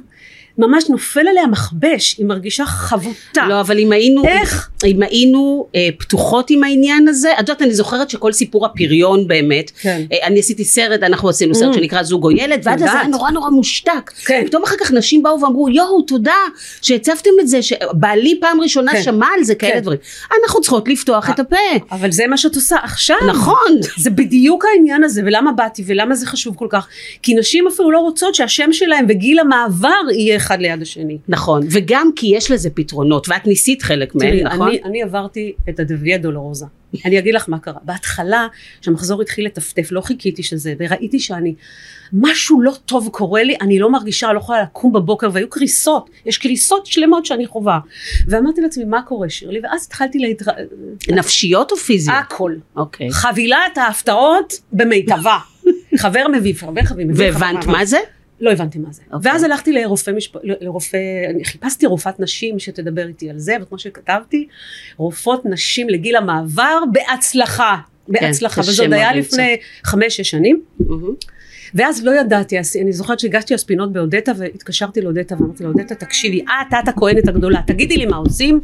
ממש 0.59 0.83
נופל 0.89 1.27
עליה 1.27 1.47
מכבש, 1.47 2.15
היא 2.17 2.25
מרגישה 2.25 2.65
חבוטה. 2.65 3.45
לא, 3.47 3.61
אבל 3.61 3.79
אם 3.79 3.91
היינו, 3.91 4.23
איך? 4.25 4.69
אם 4.85 5.01
היינו 5.01 5.67
אה, 5.75 5.89
פתוחות 5.97 6.49
עם 6.49 6.63
העניין 6.63 7.07
הזה, 7.07 7.33
את 7.33 7.39
יודעת, 7.39 7.61
אני 7.61 7.73
זוכרת 7.73 8.09
שכל 8.09 8.31
סיפור 8.33 8.65
הפריון 8.65 9.27
באמת, 9.27 9.71
כן. 9.81 10.01
אה, 10.11 10.27
אני 10.27 10.39
עשיתי 10.39 10.65
סרט, 10.65 11.03
אנחנו 11.03 11.29
עשינו 11.29 11.55
סרט 11.55 11.69
Mm. 11.69 11.75
שנקרא 11.75 12.03
זוג 12.03 12.23
או 12.23 12.31
ילד, 12.31 12.61
ועד 12.63 12.83
אז. 12.83 12.89
היה 12.93 13.07
נורא 13.07 13.31
נורא 13.31 13.49
מושתק. 13.49 14.11
כן. 14.25 14.43
פתאום 14.45 14.63
אחר 14.63 14.75
כך 14.79 14.91
נשים 14.91 15.23
באו 15.23 15.41
ואמרו, 15.41 15.69
יואו, 15.69 16.01
תודה 16.01 16.33
שהצפתם 16.81 17.29
את 17.41 17.47
זה, 17.47 17.61
שבעלי 17.61 18.37
פעם 18.41 18.61
ראשונה 18.61 18.91
כן. 18.91 19.03
שמע 19.03 19.27
על 19.37 19.43
זה, 19.43 19.55
כאלה 19.55 19.73
כן. 19.73 19.79
דברים. 19.79 19.99
אנחנו 20.43 20.61
צריכות 20.61 20.87
לפתוח 20.87 21.29
את 21.29 21.39
הפה. 21.39 21.55
אבל 21.91 22.11
זה 22.11 22.27
מה 22.27 22.37
שאת 22.37 22.55
עושה 22.55 22.75
עכשיו. 22.83 23.17
נכון. 23.27 23.79
זה 23.97 24.09
בדיוק 24.09 24.65
העניין 24.65 25.03
הזה, 25.03 25.21
ולמה 25.25 25.51
באתי, 25.51 25.83
ולמה 25.87 26.15
זה 26.15 26.25
חשוב 26.27 26.55
כל 26.55 26.67
כך. 26.69 26.87
כי 27.21 27.33
נשים 27.33 27.67
אפילו 27.67 27.91
לא 27.91 27.99
רוצות 27.99 28.35
שהשם 28.35 28.73
שלהם 28.73 29.05
וגיל 29.09 29.39
המעבר 29.39 29.89
יהיה 30.11 30.39
אחד 30.49 30.61
ליד 30.61 30.81
השני. 30.81 31.17
נכון, 31.27 31.61
וגם 31.71 32.09
כי 32.15 32.27
יש 32.27 32.51
לזה 32.51 32.69
פתרונות, 32.69 33.29
ואת 33.29 33.47
ניסית 33.47 33.81
חלק 33.81 34.15
מהם, 34.15 34.47
נכון? 34.47 34.67
אני, 34.67 34.83
אני 34.83 35.03
עברתי 35.03 35.53
את 35.69 35.79
הדוויה 35.79 36.17
דולרוזה. 36.17 36.65
אני 37.05 37.19
אגיד 37.19 37.33
לך 37.33 37.49
מה 37.49 37.59
קרה. 37.59 37.79
בהתחלה, 37.83 38.47
כשהמחזור 38.81 39.21
התחיל 39.21 39.45
לטפטף, 39.45 39.87
לא 39.91 40.01
חיכיתי 40.01 40.43
שזה, 40.43 40.73
וראיתי 40.79 41.19
שאני, 41.19 41.55
משהו 42.13 42.61
לא 42.61 42.73
טוב 42.85 43.09
קורה 43.11 43.43
לי, 43.43 43.55
אני 43.61 43.79
לא 43.79 43.91
מרגישה, 43.91 44.33
לא 44.33 44.39
יכולה 44.39 44.61
לקום 44.61 44.93
בבוקר, 44.93 45.29
והיו 45.33 45.49
קריסות, 45.49 46.09
יש 46.25 46.37
קריסות 46.37 46.85
שלמות 46.85 47.25
שאני 47.25 47.47
חווה. 47.47 47.79
ואמרתי 48.27 48.61
לעצמי, 48.61 48.83
מה 48.83 49.01
קורה 49.01 49.29
שירלי? 49.29 49.59
ואז 49.63 49.85
התחלתי 49.85 50.19
להתר... 50.19 50.51
נפשיות 51.09 51.71
או 51.71 51.77
פיזיות? 51.77 52.17
הכל. 52.19 52.55
אוקיי. 52.75 53.11
חבילת 53.11 53.77
ההפתעות 53.77 54.53
במיטבה. 54.73 55.37
חבר 56.01 56.27
מביא, 56.33 56.53
חבר 56.55 56.83
חביב. 56.83 57.07
והבנת 57.15 57.65
מה 57.65 57.85
זה? 57.85 57.97
לא 58.41 58.51
הבנתי 58.51 58.79
מה 58.79 58.91
זה. 58.91 59.01
אוקיי. 59.11 59.31
ואז 59.31 59.43
הלכתי 59.43 59.71
לרופא, 59.71 60.11
משפ... 60.11 60.35
לרופא, 60.43 60.97
אני 61.29 61.45
חיפשתי 61.45 61.85
רופאת 61.85 62.19
נשים 62.19 62.59
שתדבר 62.59 63.07
איתי 63.07 63.29
על 63.29 63.39
זה, 63.39 63.55
וכמו 63.61 63.79
שכתבתי, 63.79 64.47
רופאות 64.97 65.45
נשים 65.45 65.89
לגיל 65.89 66.15
המעבר 66.15 66.79
בהצלחה. 66.91 67.75
בהצלחה, 68.07 68.61
קשה 68.61 68.71
וזה 68.71 68.81
עוד 68.81 68.89
מאוד 68.89 69.01
היה. 69.01 69.13
לפני 69.15 69.57
חמש-שש 69.83 70.29
שנים. 70.29 70.61
מהמם. 70.79 71.13
ואז 71.73 72.05
לא 72.05 72.11
ידעתי, 72.11 72.55
אני 72.81 72.91
זוכרת 72.93 73.19
שהגשתי 73.19 73.53
הספינות 73.53 73.93
באודטה 73.93 74.31
והתקשרתי 74.37 75.01
לאודטה 75.01 75.35
ואמרתי 75.39 75.63
לה, 75.63 75.69
אודטה 75.69 75.95
תקשיבי, 75.95 76.41
את, 76.41 76.73
את 76.83 76.87
הכהנת 76.87 77.27
הגדולה, 77.27 77.61
תגידי 77.67 77.97
לי 77.97 78.05
מה 78.05 78.17
עושים, 78.17 78.59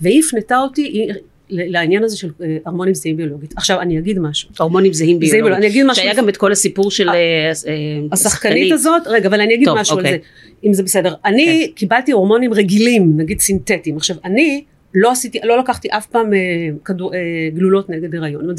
והיא 0.00 0.22
הפנתה 0.26 0.58
אותי 0.58 0.82
היא- 0.82 1.12
לעניין 1.50 2.04
הזה 2.04 2.16
של 2.16 2.30
אה, 2.42 2.56
הרמונים 2.66 2.94
זהים 2.94 3.16
ביולוגית. 3.16 3.54
עכשיו 3.56 3.80
אני 3.80 3.98
אגיד 3.98 4.18
משהו, 4.18 4.50
הורמונים 4.58 4.92
זהים 4.92 5.18
ביולוגית. 5.18 5.58
אני 5.58 5.66
אגיד 5.66 5.86
משהו 5.86 6.02
שהיה 6.02 6.14
גם 6.14 6.28
את 6.28 6.36
כל 6.36 6.52
הסיפור 6.52 6.90
של... 6.90 7.08
אה, 7.08 7.14
אה, 7.14 7.52
השחקנית 8.12 8.72
הזאת, 8.72 9.02
רגע, 9.06 9.28
אבל 9.28 9.40
אני 9.40 9.54
אגיד 9.54 9.68
משהו 9.68 9.98
על 9.98 10.04
אוקיי. 10.04 10.18
זה, 10.18 10.18
אם 10.64 10.72
זה 10.72 10.82
בסדר. 10.82 11.14
אני 11.24 11.72
קיבלתי 11.74 12.12
הורמונים 12.12 12.54
רגילים, 12.54 13.12
נגיד 13.16 13.40
סינתטיים. 13.40 13.96
עכשיו, 13.96 14.16
אני 14.24 14.64
לא 14.94 15.10
עשיתי, 15.10 15.38
לא 15.44 15.58
לקחתי 15.58 15.88
אף 15.90 16.06
פעם 16.06 16.34
אה, 16.34 16.38
אה, 16.90 17.48
גלולות 17.54 17.90
נגד 17.90 18.14
הריון. 18.14 18.54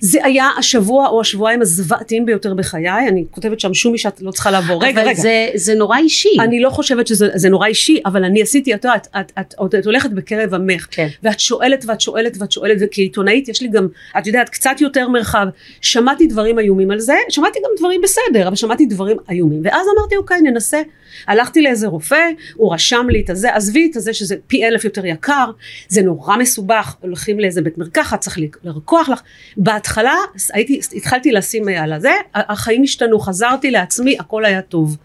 זה, 0.00 0.24
היה 0.24 0.48
השבוע 0.58 1.08
או 1.08 1.20
השבועיים 1.20 1.62
הזוועתיים 1.62 2.26
ביותר 2.26 2.54
בחיי, 2.54 3.08
אני 3.08 3.24
כותבת 3.30 3.60
שם 3.60 3.74
שום 3.74 3.92
אישה 3.92 4.08
לא 4.20 4.30
צריכה 4.30 4.50
לעבור. 4.50 4.84
רגע, 4.84 5.00
אבל 5.00 5.08
רגע. 5.08 5.20
זה- 5.20 5.48
זה 5.54 5.74
נורא 5.74 5.98
אישי. 5.98 6.36
אני 6.40 6.60
לא 6.60 6.70
חושבת 6.70 7.06
שזה 7.06 7.28
זה 7.34 7.48
נורא 7.48 7.66
אישי, 7.66 8.00
אבל 8.06 8.24
אני 8.24 8.42
עשיתי, 8.42 8.74
את 8.74 8.84
יודעת, 8.84 9.08
את, 9.20 9.32
את, 9.40 9.54
את, 9.64 9.74
את 9.74 9.86
הולכת 9.86 10.10
בקרב 10.10 10.54
עמך, 10.54 10.86
כן. 10.90 11.08
ואת 11.22 11.40
שואלת 11.40 11.84
ואת 11.88 12.00
שואלת 12.00 12.36
ואת 12.40 12.52
שואלת, 12.52 12.76
וכעיתונאית 12.80 13.48
יש 13.48 13.62
לי 13.62 13.68
גם, 13.68 13.88
את 14.18 14.26
יודעת, 14.26 14.48
קצת 14.48 14.80
יותר 14.80 15.08
מרחב. 15.08 15.46
שמעתי 15.80 16.26
דברים 16.26 16.58
איומים 16.58 16.90
על 16.90 17.00
זה, 17.00 17.14
שמעתי 17.28 17.58
גם 17.58 17.70
דברים 17.78 18.00
בסדר, 18.04 18.48
אבל 18.48 18.56
שמעתי 18.56 18.86
דברים 18.86 19.16
איומים. 19.30 19.60
ואז 19.64 19.86
אמרתי, 19.98 20.16
אוקיי, 20.16 20.40
ננסה. 20.40 20.82
הלכתי 21.26 21.62
לאיזה 21.62 21.86
רופא, 21.86 22.28
הוא 22.54 22.74
רשם 22.74 23.06
לי 23.10 23.20
את 23.24 23.30
הזה, 23.30 23.54
עזבי 23.54 23.88
את 23.90 23.96
הזה 23.96 24.14
שזה 24.14 24.36
פי 24.46 24.66
אלף 24.66 24.84
יותר 24.84 25.06
יקר, 25.06 25.50
זה 25.88 26.02
נורא 26.02 26.36
מסובך, 26.36 26.96
הולכים 27.00 27.40
לאיזה 27.40 27.62
בית 27.62 27.78
מרקחת, 27.78 28.20
צריך 28.20 28.38
לרקוח 28.64 29.08
לך. 29.08 29.20
בהתחלה 29.86 30.14
הייתי, 30.52 30.80
התחלתי 30.96 31.32
לשים 31.32 31.68
על 31.68 31.92
הזה, 31.92 32.10
החיים 32.34 32.82
השתנו, 32.82 33.18
חזרתי 33.20 33.70
לעצמי, 33.70 34.16
הכל 34.20 34.44
היה 34.44 34.62
טוב. 34.62 34.96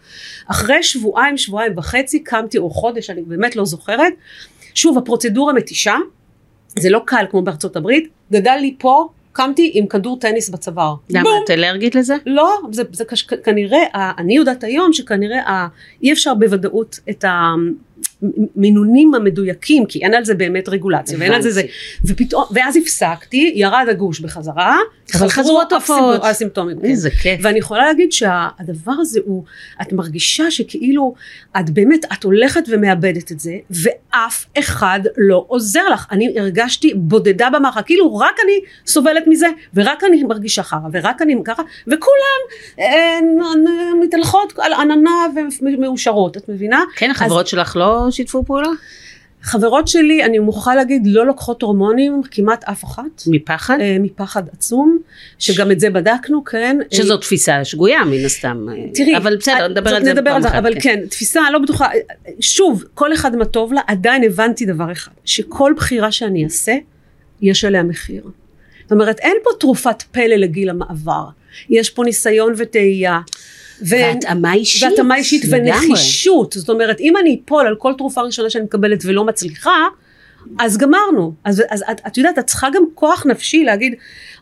אחרי 0.47 0.83
שבועיים, 0.83 1.37
שבועיים 1.37 1.77
וחצי, 1.77 2.23
קמתי, 2.23 2.57
או 2.57 2.69
חודש, 2.69 3.09
אני 3.09 3.21
באמת 3.21 3.55
לא 3.55 3.65
זוכרת. 3.65 4.13
שוב, 4.75 4.97
הפרוצדורה 4.97 5.53
מתישה, 5.53 5.95
זה 6.79 6.89
לא 6.89 7.01
קל 7.05 7.25
כמו 7.31 7.41
בארצות 7.41 7.75
הברית, 7.75 8.07
גדל 8.31 8.57
לי 8.61 8.75
פה, 8.79 9.07
קמתי 9.33 9.71
עם 9.73 9.87
כדור 9.87 10.19
טניס 10.19 10.49
בצוואר. 10.49 10.95
למה, 11.09 11.23
בום. 11.23 11.41
את 11.45 11.49
אלרגית 11.49 11.95
לזה? 11.95 12.15
לא, 12.25 12.55
זה, 12.71 12.83
זה 12.91 13.05
כש, 13.05 13.21
כנראה, 13.23 13.79
ה- 13.93 14.21
אני 14.21 14.35
יודעת 14.35 14.63
היום 14.63 14.93
שכנראה 14.93 15.49
ה- 15.49 15.67
אי 16.03 16.13
אפשר 16.13 16.33
בוודאות 16.33 16.99
את 17.09 17.25
המינונים 18.55 19.13
המדויקים, 19.15 19.85
כי 19.85 19.99
אין 20.03 20.13
על 20.13 20.25
זה 20.25 20.33
באמת 20.35 20.69
רגולציה, 20.69 21.17
ואין 21.19 21.31
על 21.31 21.41
זה 21.41 21.51
זה. 21.51 21.61
ופתאום, 22.05 22.43
ואז 22.51 22.77
הפסקתי, 22.77 23.51
ירד 23.55 23.85
הגוש 23.89 24.19
בחזרה, 24.19 24.77
אבל 25.15 25.29
חזרו 25.29 25.61
התופעות. 25.61 26.21
הסימפ- 26.21 26.25
הסימפטומים, 26.25 26.79
כן. 26.79 26.85
איזה 26.85 27.09
כיף. 27.09 27.39
ואני 27.43 27.59
יכולה 27.59 27.85
להגיד 27.85 28.11
שהדבר 28.11 28.91
הזה 28.99 29.19
הוא, 29.25 29.43
את 29.81 29.93
מרגישה 29.93 30.51
שכאילו, 30.51 31.13
את 31.59 31.69
באמת, 31.69 32.05
את 32.13 32.23
הולכת 32.23 32.63
ומאבדת 32.67 33.31
את 33.31 33.39
זה, 33.39 33.53
ואף 33.69 34.45
אחד 34.59 34.99
לא 35.17 35.45
עוזר 35.47 35.89
לך. 35.89 36.05
אני 36.11 36.39
הרגשתי 36.39 36.93
בודדה 36.95 37.49
במערכה, 37.53 37.81
כאילו 37.81 38.15
רק 38.17 38.35
אני 38.43 38.53
סובלת 38.87 39.23
מזה, 39.27 39.47
ורק 39.73 40.03
אני 40.03 40.23
מרגישה 40.23 40.63
חרא, 40.63 40.79
ורק 40.93 41.21
אני 41.21 41.35
ככה, 41.45 41.63
וכולם 41.87 42.41
אה, 42.79 43.19
מתהלכות 44.01 44.53
על 44.61 44.73
עננה 44.73 45.11
ומאושרות, 45.61 46.37
את 46.37 46.49
מבינה? 46.49 46.83
כן, 46.95 47.11
החברות 47.11 47.47
שלך 47.47 47.75
לא 47.75 48.10
שיתפו 48.11 48.45
פעולה? 48.45 48.69
חברות 49.41 49.87
שלי, 49.87 50.23
אני 50.23 50.39
מוכרחה 50.39 50.75
להגיד, 50.75 51.01
לא 51.05 51.25
לוקחות 51.25 51.61
הורמונים, 51.61 52.21
כמעט 52.31 52.63
אף 52.63 52.83
אחת. 52.83 53.23
מפחד? 53.27 53.77
אה, 53.81 53.97
מפחד 53.99 54.43
עצום, 54.53 54.97
שגם 55.39 55.71
את 55.71 55.79
זה 55.79 55.89
בדקנו, 55.89 56.43
כן. 56.43 56.77
שזו 56.91 57.17
תפיסה 57.17 57.65
שגויה 57.65 58.03
מן 58.03 58.25
הסתם. 58.25 58.67
תראי, 58.93 59.17
אבל 59.17 59.37
בסדר, 59.37 59.67
נדבר 59.67 59.95
על 59.95 60.05
זה 60.05 60.13
נדבר 60.13 60.25
פעם 60.25 60.35
על 60.35 60.41
זה, 60.41 60.47
אחת. 60.47 60.57
אבל 60.57 60.73
כן, 60.81 60.99
תפיסה 61.09 61.41
לא 61.51 61.59
בטוחה, 61.59 61.87
שוב, 62.39 62.83
כל 62.93 63.13
אחד 63.13 63.35
מה 63.35 63.45
טוב 63.45 63.73
לה, 63.73 63.81
עדיין 63.87 64.23
הבנתי 64.23 64.65
דבר 64.65 64.91
אחד, 64.91 65.11
שכל 65.25 65.73
בחירה 65.77 66.11
שאני 66.11 66.43
אעשה, 66.43 66.75
יש 67.41 67.65
עליה 67.65 67.83
מחיר. 67.83 68.23
זאת 68.83 68.91
אומרת, 68.91 69.19
אין 69.19 69.37
פה 69.43 69.49
תרופת 69.59 70.01
פלא 70.01 70.35
לגיל 70.35 70.69
המעבר, 70.69 71.25
יש 71.69 71.89
פה 71.89 72.03
ניסיון 72.03 72.53
וטעייה. 72.57 73.19
ו- 73.81 73.85
והתאמה 73.89 74.53
אישית. 74.53 74.89
והתאמה 74.89 75.15
אישית. 75.15 75.43
ונחישות, 75.51 76.53
זאת 76.53 76.69
אומרת, 76.69 76.99
אם 76.99 77.17
אני 77.17 77.41
אפול 77.45 77.67
על 77.67 77.75
כל 77.75 77.93
תרופה 77.97 78.21
ראשונה 78.21 78.49
שאני 78.49 78.63
מקבלת 78.63 79.05
ולא 79.05 79.25
מצליחה, 79.25 79.87
אז 80.59 80.77
גמרנו. 80.77 81.33
אז, 81.43 81.63
אז 81.69 81.83
את, 81.91 82.01
את 82.07 82.17
יודעת, 82.17 82.39
את 82.39 82.47
צריכה 82.47 82.67
גם 82.73 82.83
כוח 82.95 83.25
נפשי 83.25 83.63
להגיד, 83.63 83.95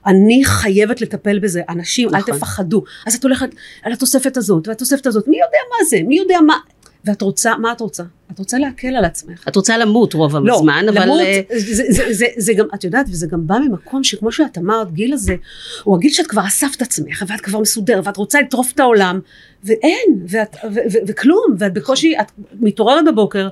אני 0.06 0.42
חייבת 0.46 1.02
לטפל 1.02 1.40
בזה, 1.40 1.62
אנשים, 1.70 2.10
נכון. 2.10 2.34
אל 2.34 2.38
תפחדו. 2.38 2.84
אז 3.08 3.16
את 3.16 3.24
הולכת 3.24 3.50
על 3.84 3.94
התוספת 3.94 4.38
הזאת, 4.38 4.68
והתוספת 4.68 5.06
הזאת, 5.06 5.28
מי 5.28 5.38
יודע 5.38 5.58
מה 5.70 5.86
זה, 5.86 6.00
מי 6.08 6.18
יודע 6.18 6.42
מה, 6.46 6.58
ואת 7.06 7.22
רוצה, 7.22 7.58
מה 7.58 7.72
את 7.72 7.82
רוצה? 7.82 8.04
את 8.32 8.40
רוצה 8.40 8.58
להקל 8.58 8.96
על 8.96 9.06
עצמך. 9.06 9.48
את 9.48 9.56
רוצה 9.56 9.78
למות 9.78 10.14
רוב 10.14 10.36
לא, 10.36 10.56
הזמן, 10.56 10.86
אבל... 10.90 11.04
למות, 11.04 11.22
אה, 11.22 11.42
זה, 11.50 11.84
זה, 11.90 12.14
זה, 12.14 12.26
זה 12.38 12.54
גם, 12.54 12.66
את 12.74 12.84
יודעת, 12.84 13.06
וזה 13.10 13.28
גם 13.28 13.48
בא 13.48 13.58
ממקום 13.60 14.04
שכמו 14.04 14.32
שאת 14.32 14.58
אמרת, 14.58 14.94
גיל 14.94 15.14
הזה, 15.14 15.36
הוא 15.84 15.96
הגיל 15.96 16.12
שאת 16.12 16.28
כבר 16.28 16.48
אספת 16.48 16.82
עצמך, 16.82 17.24
ואת 17.28 17.42
כבר 17.42 17.60
מסודרת, 17.60 18.08
ואת 18.08 18.18
רוצה 18.18 18.42
לטרוף 18.42 18.72
את 18.72 18.80
העולם, 18.80 19.20
ואין, 19.64 20.20
ואת, 20.28 20.56
ו, 20.64 20.68
ו, 20.92 20.98
וכלום, 21.08 21.56
ואת 21.58 21.74
בקושי, 21.74 22.14
את 22.22 22.32
מתעוררת 22.60 23.06
בבוקר, 23.06 23.48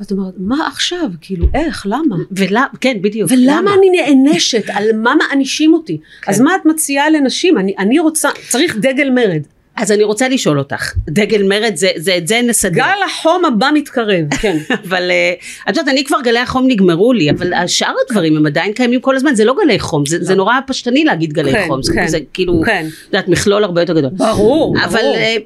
ואת 0.00 0.12
אומרת, 0.12 0.34
מה 0.36 0.66
עכשיו? 0.66 1.10
כאילו, 1.20 1.46
איך, 1.54 1.86
למה? 1.86 2.16
ולמה, 2.30 2.66
כן, 2.80 2.96
בדיוק. 3.02 3.30
ולמה 3.32 3.70
אני 3.74 3.90
נענשת? 3.90 4.64
על 4.68 4.84
מה 4.96 5.14
מענישים 5.14 5.74
אותי? 5.74 5.98
כן. 6.22 6.32
אז 6.32 6.40
מה 6.40 6.56
את 6.56 6.66
מציעה 6.66 7.10
לנשים? 7.10 7.58
אני, 7.58 7.74
אני 7.78 7.98
רוצה, 7.98 8.28
צריך 8.48 8.76
דגל 8.76 9.10
מרד. 9.10 9.42
אז 9.76 9.92
אני 9.92 10.04
רוצה 10.04 10.28
לשאול 10.28 10.58
אותך, 10.58 10.92
דגל 11.06 11.42
מרד, 11.42 11.72
זה, 11.74 11.88
זה, 11.96 12.16
את 12.16 12.28
זה 12.28 12.40
נסדר. 12.42 12.74
גל 12.74 12.98
החום 13.06 13.44
הבא 13.44 13.70
מתקרב, 13.74 14.34
כן. 14.40 14.58
אבל 14.88 15.10
אה, 15.10 15.32
את 15.68 15.76
יודעת, 15.76 15.88
אני 15.88 16.04
כבר 16.04 16.16
גלי 16.24 16.38
החום 16.38 16.66
נגמרו 16.68 17.12
לי, 17.12 17.30
אבל 17.30 17.66
שאר 17.66 17.94
הדברים 18.08 18.36
הם 18.36 18.46
עדיין 18.46 18.72
קיימים 18.72 19.00
כל 19.00 19.16
הזמן, 19.16 19.34
זה 19.34 19.44
לא 19.44 19.54
גלי 19.64 19.78
חום, 19.78 20.06
זה, 20.06 20.24
זה 20.24 20.34
נורא 20.34 20.54
פשטני 20.66 21.04
להגיד 21.04 21.32
גלי 21.32 21.52
כן, 21.52 21.64
חום, 21.66 21.80
כן, 21.94 22.06
זה 22.08 22.18
כאילו, 22.32 22.62
כן. 22.66 22.86
את 22.88 23.06
יודעת, 23.06 23.28
מכלול 23.28 23.64
הרבה 23.64 23.82
יותר 23.82 23.92
גדול. 23.92 24.10
ברור, 24.10 24.74
אבל 24.84 25.00
ברור. 25.00 25.16
אה, 25.16 25.36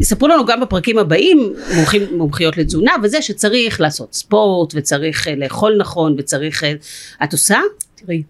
יספרו 0.00 0.28
לנו 0.28 0.46
גם 0.46 0.60
בפרקים 0.60 0.98
הבאים, 0.98 1.54
מומחים, 1.74 2.02
מומחיות 2.12 2.56
לתזונה 2.56 2.92
וזה, 3.02 3.22
שצריך 3.22 3.80
לעשות 3.80 4.14
ספורט, 4.14 4.72
וצריך 4.76 5.28
אה, 5.28 5.34
לאכול 5.36 5.76
נכון, 5.78 6.14
וצריך... 6.18 6.64
אה, 6.64 6.72
את 7.24 7.32
עושה? 7.32 7.58
תראי, 7.94 8.22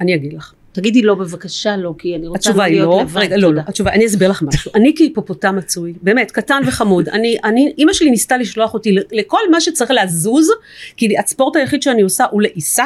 אני 0.00 0.14
אגיד 0.14 0.32
לך. 0.32 0.52
תגידי 0.72 1.02
לא 1.02 1.14
בבקשה, 1.14 1.76
לא, 1.76 1.94
כי 1.98 2.16
אני 2.16 2.28
רוצה 2.28 2.52
להיות 2.52 2.88
לא, 2.88 3.00
לבד. 3.02 3.16
רגע, 3.16 3.36
לא, 3.36 3.54
לא. 3.54 3.60
התשובה, 3.66 3.92
אני 3.92 4.06
אסביר 4.06 4.30
לך 4.30 4.42
משהו. 4.42 4.72
אני 4.74 4.92
כהיפופוטם 4.96 5.56
מצוי, 5.56 5.94
באמת, 6.02 6.30
קטן 6.30 6.62
וחמוד. 6.66 7.08
אני, 7.18 7.36
אני, 7.44 7.72
אימא 7.78 7.92
שלי 7.92 8.10
ניסתה 8.10 8.36
לשלוח 8.36 8.74
אותי 8.74 8.96
לכל 9.12 9.40
מה 9.50 9.60
שצריך 9.60 9.90
להזוז, 9.90 10.50
כי 10.96 11.18
הספורט 11.18 11.56
היחיד 11.56 11.82
שאני 11.82 12.02
עושה 12.02 12.24
הוא 12.30 12.42
לעיסה. 12.42 12.84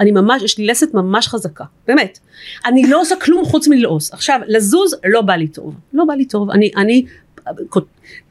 אני 0.00 0.10
ממש, 0.10 0.42
יש 0.42 0.58
לי 0.58 0.66
לסת 0.66 0.94
ממש 0.94 1.28
חזקה, 1.28 1.64
באמת. 1.86 2.18
אני 2.66 2.86
לא 2.86 3.00
עושה 3.00 3.16
כלום 3.16 3.44
חוץ 3.44 3.68
מלעוס. 3.68 4.12
עכשיו, 4.12 4.40
לזוז 4.46 4.96
לא 5.04 5.22
בא 5.22 5.34
לי 5.34 5.48
טוב. 5.48 5.74
לא 5.92 6.04
בא 6.04 6.14
לי 6.14 6.24
טוב. 6.24 6.50
אני, 6.50 6.70
אני 6.76 7.04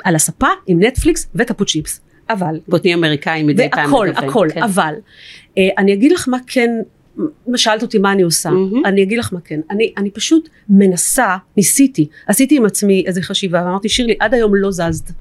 על 0.03 0.15
הספה 0.15 0.47
עם 0.67 0.83
נטפליקס 0.83 1.27
וטפו 1.35 1.65
צ'יפס. 1.65 2.01
אבל 2.29 2.59
בוטני 2.67 2.93
אמריקאי 2.93 3.43
מדי 3.43 3.69
פעם. 3.71 3.85
והכל, 3.85 4.07
הכל, 4.15 4.47
כן. 4.53 4.63
אבל 4.63 4.95
אה, 5.57 5.69
אני 5.77 5.93
אגיד 5.93 6.11
לך 6.11 6.29
מה 6.29 6.37
כן, 6.47 6.69
שאלת 7.55 7.81
אותי 7.81 7.97
מה 7.97 8.11
אני 8.11 8.21
עושה, 8.21 8.49
מהמם. 8.49 8.85
אני 8.85 9.03
אגיד 9.03 9.19
לך 9.19 9.33
מה 9.33 9.39
כן, 9.45 9.59
אני, 9.71 9.93
אני 9.97 10.11
פשוט 10.11 10.49
מנסה, 10.69 11.35
ניסיתי, 11.57 12.07
עשיתי 12.27 12.57
עם 12.57 12.65
עצמי 12.65 13.03
איזה 13.07 13.21
חשיבה 13.21 13.61
ואמרתי 13.65 13.89
שירלי 13.89 14.15
עד 14.19 14.33
היום 14.33 14.55
לא 14.55 14.71
זזת. 14.71 15.11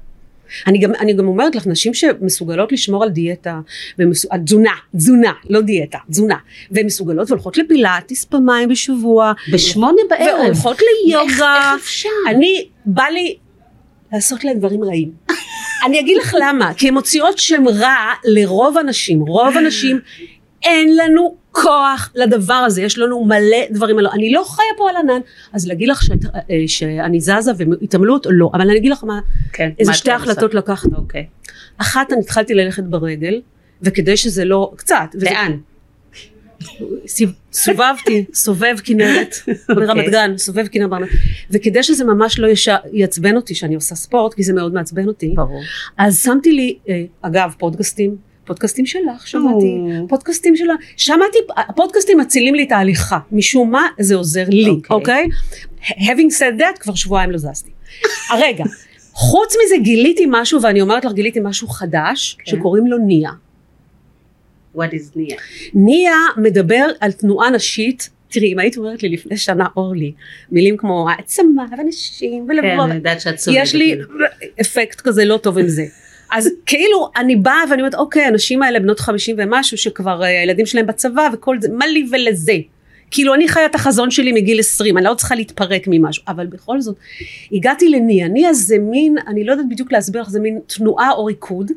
אני 0.67 0.79
גם, 0.79 0.91
אני 0.99 1.13
גם 1.13 1.27
אומרת 1.27 1.55
לך, 1.55 1.67
נשים 1.67 1.93
שמסוגלות 1.93 2.71
לשמור 2.71 3.03
על 3.03 3.09
דיאטה, 3.09 3.59
ומסו, 3.99 4.27
על 4.31 4.39
תזונה, 4.39 4.71
תזונה, 4.97 5.31
לא 5.49 5.61
דיאטה, 5.61 5.97
תזונה, 6.09 6.35
והן 6.71 6.85
מסוגלות 6.85 7.31
והולכות 7.31 7.57
לפילאטיס 7.57 8.25
פעמיים 8.25 8.69
בשבוע, 8.69 9.31
בשמונה 9.53 10.01
בערב. 10.09 10.39
והולכות 10.43 10.77
ליוגה, 11.07 11.23
איך- 11.27 11.41
איך 11.73 11.81
אפשר? 11.81 12.09
אני, 12.29 12.65
בא 12.85 13.03
לי 13.13 13.35
לעשות 14.13 14.43
להם 14.43 14.57
דברים 14.59 14.83
רעים. 14.83 15.11
אני 15.85 15.99
אגיד 15.99 16.17
לך 16.17 16.35
למה, 16.41 16.73
כי 16.73 16.87
הן 16.87 16.93
מוציאות 16.93 17.37
שם 17.37 17.63
רע 17.67 17.95
לרוב 18.25 18.77
הנשים, 18.77 19.21
רוב 19.21 19.57
הנשים 19.57 19.99
אין 20.63 20.95
לנו 20.97 21.35
כוח 21.51 22.11
לדבר 22.15 22.53
הזה, 22.53 22.81
יש 22.81 22.97
לנו 22.97 23.25
מלא 23.25 23.57
דברים, 23.71 23.95
אני 24.13 24.31
לא 24.31 24.43
חיה 24.47 24.65
פה 24.77 24.89
על 24.89 24.95
ענן, 24.95 25.19
אז 25.53 25.67
להגיד 25.67 25.89
לך 25.89 26.03
שאת, 26.03 26.25
אה, 26.35 26.41
שאני 26.67 27.19
זזה 27.21 27.51
והתעמלות, 27.57 28.27
לא, 28.29 28.51
אבל 28.53 28.61
אני 28.69 28.77
אגיד 28.77 28.91
לך 28.91 29.03
מה, 29.03 29.19
כן, 29.53 29.69
איזה 29.79 29.91
מה 29.91 29.97
שתי 29.97 30.09
את 30.11 30.19
עושה? 30.19 30.31
החלטות 30.31 30.53
לקחת. 30.53 30.93
אוקיי. 30.95 31.25
אחת, 31.77 32.11
אני 32.13 32.19
התחלתי 32.21 32.53
ללכת 32.53 32.83
ברגל, 32.83 33.41
וכדי 33.81 34.17
שזה 34.17 34.45
לא, 34.45 34.71
קצת, 34.75 35.05
לאן? 35.21 35.57
סובבתי, 37.51 38.25
סובב 38.33 38.75
כנרת 38.83 39.35
ברמת 39.75 40.05
גן, 40.11 40.37
סובב 40.37 40.67
כנרת 40.67 40.89
ברמת 40.89 41.09
וכדי 41.51 41.83
שזה 41.83 42.03
ממש 42.05 42.39
לא 42.39 42.47
יש- 42.47 42.67
יעצבן 42.91 43.35
אותי 43.35 43.55
שאני 43.55 43.75
עושה 43.75 43.95
ספורט, 43.95 44.33
כי 44.33 44.43
זה 44.43 44.53
מאוד 44.53 44.73
מעצבן 44.73 45.07
אותי, 45.07 45.33
ברור. 45.35 45.61
אז 45.97 46.23
שמתי 46.23 46.51
לי, 46.51 46.77
אה, 46.89 47.03
אגב, 47.21 47.53
פודקאסטים, 47.59 48.15
פודקאסטים 48.45 48.85
שלך, 48.85 49.27
שמעתי. 49.27 49.77
פודקאסטים 50.07 50.55
שלה, 50.55 50.73
שמעתי, 50.97 51.37
הפודקאסטים 51.57 52.19
מצילים 52.19 52.55
לי 52.55 52.63
את 52.63 52.71
ההליכה, 52.71 53.19
משום 53.31 53.71
מה 53.71 53.87
זה 53.99 54.15
עוזר 54.15 54.45
לי, 54.49 54.69
אוקיי. 54.69 54.95
אוקיי? 54.95 55.27
having 55.83 56.31
said 56.39 56.59
that, 56.59 56.79
כבר 56.79 56.95
שבועיים 56.95 57.31
לא 57.31 57.37
זזתי. 57.37 57.71
הרגע, 58.31 58.63
חוץ 59.11 59.55
מזה 59.65 59.75
גיליתי 59.83 60.25
משהו, 60.29 60.61
ואני 60.61 60.81
אומרת 60.81 61.05
לך, 61.05 61.13
גיליתי 61.13 61.39
משהו 61.43 61.67
חדש, 61.67 62.37
כן. 62.39 62.51
שקוראים 62.51 62.87
לו 62.87 62.97
ניה. 62.97 63.31
What 64.75 64.79
is 64.79 65.11
נהיה? 65.15 65.37
ניה 65.73 66.17
מדבר 66.37 66.85
על 66.99 67.11
תנועה 67.11 67.49
נשית, 67.49 68.09
תראי 68.29 68.53
אם 68.53 68.59
היית 68.59 68.77
אומרת 68.77 69.03
לי 69.03 69.09
לפני 69.09 69.37
שנה 69.37 69.65
אורלי, 69.77 70.11
מילים 70.51 70.77
כמו 70.77 71.09
העצמה 71.09 71.65
ונשים 71.79 72.47
כן, 72.47 72.51
ולבוא, 72.51 72.85
אני 72.85 72.95
יודעת 72.95 73.21
שאת 73.21 73.39
סובבת. 73.39 73.59
יש 73.63 73.75
לי 73.75 73.95
אפקט 74.61 75.01
כזה 75.01 75.25
לא 75.25 75.37
טוב 75.37 75.57
עם 75.57 75.67
זה. 75.67 75.85
אז 76.33 76.49
כאילו 76.65 77.09
אני 77.17 77.35
באה 77.35 77.63
ואני 77.69 77.81
אומרת 77.81 77.95
אוקיי 77.95 78.23
הנשים 78.23 78.63
האלה 78.63 78.79
בנות 78.79 78.99
חמישים 78.99 79.35
ומשהו 79.39 79.77
שכבר 79.77 80.23
אה, 80.23 80.27
הילדים 80.27 80.65
שלהם 80.65 80.87
בצבא 80.87 81.29
וכל 81.33 81.57
זה 81.61 81.67
מה 81.71 81.87
לי 81.87 82.07
ולזה? 82.11 82.57
כאילו 83.11 83.33
אני 83.33 83.47
חיה 83.47 83.65
את 83.65 83.75
החזון 83.75 84.11
שלי 84.11 84.31
מגיל 84.31 84.59
20 84.59 84.97
אני 84.97 85.05
לא 85.05 85.13
צריכה 85.13 85.35
להתפרק 85.35 85.83
ממשהו. 85.87 86.23
אבל 86.27 86.45
בכל 86.45 86.81
זאת 86.81 86.95
הגעתי 87.51 87.89
לניה 87.89 88.27
ניה 88.27 88.53
זה 88.53 88.77
מין 88.79 89.15
אני 89.27 89.43
לא 89.43 89.51
יודעת 89.51 89.69
בדיוק 89.69 89.91
להסביר 89.91 90.21
לך 90.21 90.29
זה 90.29 90.39
מין 90.39 90.59
תנועה 90.67 91.11
או 91.11 91.25
ריקוד 91.25 91.71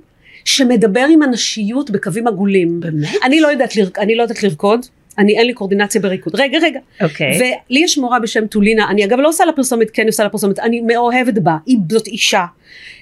שמדבר 0.45 1.07
עם 1.11 1.23
הנשיות 1.23 1.91
בקווים 1.91 2.27
עגולים. 2.27 2.81
באמת? 2.81 3.09
אני 3.25 3.41
לא 3.41 3.49
יודעת, 3.49 3.77
לרק, 3.77 3.99
אני 3.99 4.15
לא 4.15 4.23
יודעת 4.23 4.43
לרקוד, 4.43 4.87
אני 5.19 5.39
אין 5.39 5.47
לי 5.47 5.53
קואורדינציה 5.53 6.01
בריקוד. 6.01 6.35
רגע, 6.35 6.59
רגע. 6.63 6.81
אוקיי. 7.03 7.39
ולי 7.39 7.81
יש 7.81 7.99
מורה 7.99 8.21
בשם 8.21 8.47
טולינה, 8.47 8.91
אני 8.91 9.05
אגב 9.05 9.19
לא 9.19 9.29
עושה 9.29 9.45
לה 9.45 9.53
פרסומת, 9.53 9.91
כן 9.91 10.07
עושה 10.07 10.23
לה 10.23 10.29
פרסומת, 10.29 10.59
אני 10.59 10.81
מאוהבת 10.81 11.39
בה, 11.39 11.57
היא 11.67 11.79
זאת 11.91 12.07
אישה 12.07 12.45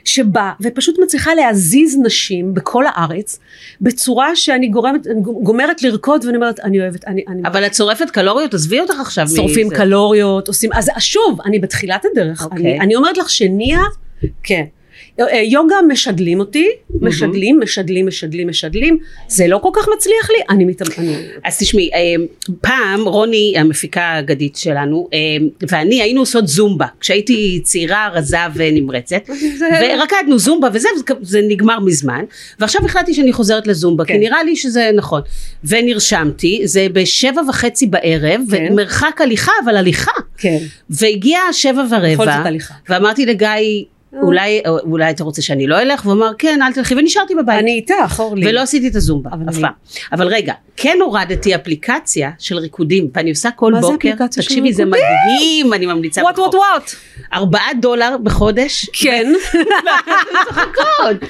שבאה 0.05 0.53
ופשוט 0.61 0.99
מצליחה 1.03 1.35
להזיז 1.35 1.99
נשים 2.03 2.55
בכל 2.55 2.85
הארץ 2.87 3.39
בצורה 3.81 4.37
שאני 4.37 4.69
גורמת, 4.69 5.07
גומרת 5.23 5.83
לרקוד 5.83 6.25
ואני 6.25 6.37
אומרת 6.37 6.61
אני 6.61 6.81
אוהבת, 6.81 7.05
אני, 7.05 7.25
אני 7.29 7.43
אבל 7.45 7.67
את 7.67 7.75
שורפת 7.75 8.11
קלוריות, 8.11 8.55
עזבי 8.55 8.81
אותך 8.81 8.95
עכשיו 9.01 9.29
שורפים. 9.29 9.71
קלוריות, 9.71 10.49
עושים, 10.49 10.71
אז 10.73 10.91
שוב, 10.99 11.41
אני 11.45 11.59
בתחילת 11.59 12.05
הדרך, 12.13 12.45
אוקיי. 12.45 12.59
אני, 12.59 12.81
אני 12.81 12.97
אומרת 12.97 13.19
לך 13.19 13.31
שניה, 13.31 13.81
כן. 14.43 14.65
אה, 15.21 15.43
יוגה 15.43 15.77
משדלים 15.89 16.41
אותי, 16.41 16.69
משדלים, 17.01 17.61
משדלים, 17.61 18.07
משדלים, 18.07 18.49
משדלים, 18.49 18.99
זה 19.29 19.47
לא 19.47 19.59
כל 19.59 19.69
כך 19.73 19.89
מצליח 19.97 20.31
לי, 20.31 20.37
אני 20.51 20.65
מתאמ... 20.65 20.87
אני- 20.99 21.17
אז 21.45 21.59
תשמעי, 21.59 21.91
אה, 21.95 22.15
פעם 22.61 23.01
רוני 23.09 23.55
המפיקה 23.57 24.03
האגדית 24.03 24.57
שלנו 24.57 25.09
אה, 25.13 25.19
ואני 25.71 26.03
היינו 26.03 26.21
עושות 26.21 26.49
זומבה 26.49 26.87
כשהייתי 27.01 27.61
צעירה 27.63 28.09
רזה 28.13 28.37
ונמרצת 28.55 29.23
ורקדנו 29.81 30.39
זומבה 30.39 30.69
וזה 30.73 30.89
זה 31.23 31.41
נגמר 31.49 31.81
מזמן 31.81 32.25
ועכשיו 32.61 32.85
החלטתי 32.85 33.15
שאני 33.15 33.33
חוזרת 33.33 33.67
לזומבה 33.67 34.05
כי 34.05 34.13
כן. 34.13 34.21
נראה 34.21 34.43
לי 34.43 34.57
שזה 34.57 34.91
נכון 34.95 35.21
ונרשמתי 35.65 36.61
זה 36.65 36.87
בשבע 36.93 37.41
וחצי 37.49 37.87
בערב 37.87 38.41
כן. 38.51 38.67
ומרחק 38.71 39.21
הליכה 39.21 39.53
אבל 39.65 39.77
הליכה 39.77 40.11
כן. 40.39 40.59
והגיעה 40.91 41.53
שבע 41.53 41.85
ורבע. 41.91 42.25
ואמרתי 42.89 43.27
לגיא 43.27 43.49
אולי 44.23 44.63
אולי 44.67 45.11
אתה 45.11 45.25
רוצה 45.25 45.43
שאני 45.43 45.67
לא 45.67 45.83
אלך 45.83 46.05
והוא 46.05 46.15
אמר 46.15 46.31
כן 46.39 46.63
אל 46.63 46.73
תלכי 46.73 46.95
ונשארתי 46.95 47.35
בבית 47.35 47.59
אני 47.59 47.71
איתך, 47.71 48.21
אורלי. 48.21 48.49
ולא 48.49 48.61
עשיתי 48.61 48.89
את 48.89 48.97
הזומבה, 48.97 49.31
אבל 49.33 49.49
אף 49.49 49.59
פעם. 49.59 49.73
אבל 50.13 50.27
רגע, 50.27 50.53
כן 50.77 50.99
הורדתי 51.01 51.55
אפליקציה 51.55 52.31
של 52.39 52.59
ריקודים, 52.59 53.09
ואני 53.15 53.31
עושה 53.31 53.51
כל 53.51 53.73
מה 53.73 53.83
זה 53.83 53.87
בוקר, 53.87 54.09
אפליקציה 54.09 54.43
של 54.43 54.49
תקשיבי 54.49 54.73
זה? 54.73 54.85
מדהים, 54.85 55.73
אני 55.73 55.87
ממליצה 55.87 56.23
וואט 56.23 56.39
וואט 56.39 56.55
וואט. 56.55 56.91
ארבעה 57.35 57.75
דולר 57.81 58.17
בחודש. 58.23 58.91
כן. 58.93 59.33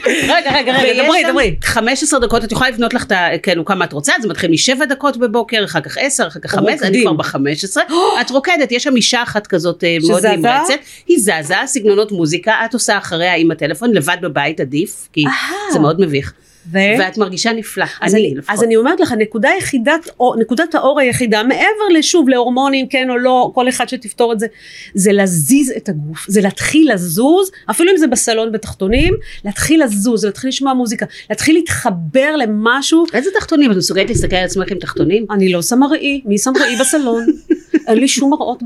רגע, 0.06 0.52
רגע, 0.54 0.72
רגע, 0.72 1.04
דברי, 1.04 1.22
דברי. 1.30 1.56
15 1.62 2.20
דקות, 2.20 2.44
את 2.44 2.52
יכולה 2.52 2.70
לבנות 2.70 2.94
לך 2.94 3.04
את 3.04 3.12
ה... 3.12 3.28
כאילו 3.42 3.64
כמה 3.64 3.84
את 3.84 3.92
רוצה, 3.92 4.12
זה 4.22 4.28
מתחיל 4.28 4.50
משבע 4.50 4.84
דקות 4.84 5.16
בבוקר, 5.16 5.64
אחר 5.64 5.80
כך 5.80 5.98
עשר, 5.98 6.26
אחר 6.26 6.40
כך 6.40 6.50
חמש, 6.50 6.82
אני. 6.82 7.02
כבר 7.02 7.12
בחמש 7.12 7.64
עשרה. 7.64 7.82
את 8.20 8.30
רוקדת, 8.30 8.72
יש 8.72 8.82
שם 8.82 8.96
אישה 8.96 9.22
אחת 9.22 9.46
כזאת 9.46 9.84
אה, 9.84 9.96
מאוד? 10.08 10.26
נמרצת, 10.26 10.74
היא 11.06 11.18
זזה, 11.18 11.54
סגנונות 11.66 12.12
מוזיקה, 12.12 12.54
את 12.64 12.73
עושה 12.74 12.98
אחריה 12.98 13.34
עם 13.34 13.50
הטלפון, 13.50 13.92
לבד 13.92 14.16
בבית 14.22 14.60
עדיף, 14.60 15.08
כי 15.12 15.24
זה 15.72 15.78
מאוד 15.78 16.00
מביך. 16.00 16.32
ו? 16.72 16.78
ואת 16.98 17.18
מרגישה 17.18 17.52
נפלא, 17.52 17.84
אז 18.00 18.14
אני 18.14 18.28
אני, 18.28 18.34
לפחות. 18.34 18.54
אז 18.54 18.62
אני 18.62 18.76
אומרת 18.76 19.00
לך, 19.00 19.12
נקודה 19.18 19.50
יחידת, 19.58 20.08
או, 20.20 20.34
נקודת 20.38 20.74
האור 20.74 21.00
היחידה, 21.00 21.42
מעבר 21.42 21.88
לשוב 21.98 22.28
להורמונים, 22.28 22.88
כן 22.88 23.10
או 23.10 23.18
לא, 23.18 23.50
כל 23.54 23.68
אחד 23.68 23.88
שתפתור 23.88 24.32
את 24.32 24.40
זה, 24.40 24.46
זה 24.94 25.12
להזיז 25.12 25.72
את 25.76 25.88
הגוף, 25.88 26.26
זה 26.28 26.40
להתחיל 26.40 26.92
לזוז, 26.92 27.50
אפילו 27.70 27.92
אם 27.92 27.96
זה 27.96 28.06
בסלון 28.06 28.52
בתחתונים, 28.52 29.14
להתחיל 29.44 29.84
לזוז, 29.84 30.24
להתחיל 30.24 30.48
לשמוע 30.48 30.74
מוזיקה, 30.74 31.06
להתחיל 31.30 31.54
להתחבר 31.56 32.36
למשהו. 32.36 33.04
איזה 33.14 33.30
תחתונים? 33.38 33.72
את 33.72 33.76
מסוגלת 33.76 34.08
להסתכל 34.08 34.36
על 34.36 34.44
עצמך 34.44 34.70
עם 34.70 34.78
תחתונים? 34.78 35.26
אני 35.30 35.52
לא 35.52 35.62
שמה 35.62 35.86
ראי, 35.86 36.20
מי 36.24 36.38
שם 36.38 36.52
ראי 36.60 36.76
בסלון? 36.76 37.26
אין 37.88 37.98
לי 37.98 38.08
שום 38.08 38.30
מראות. 38.30 38.62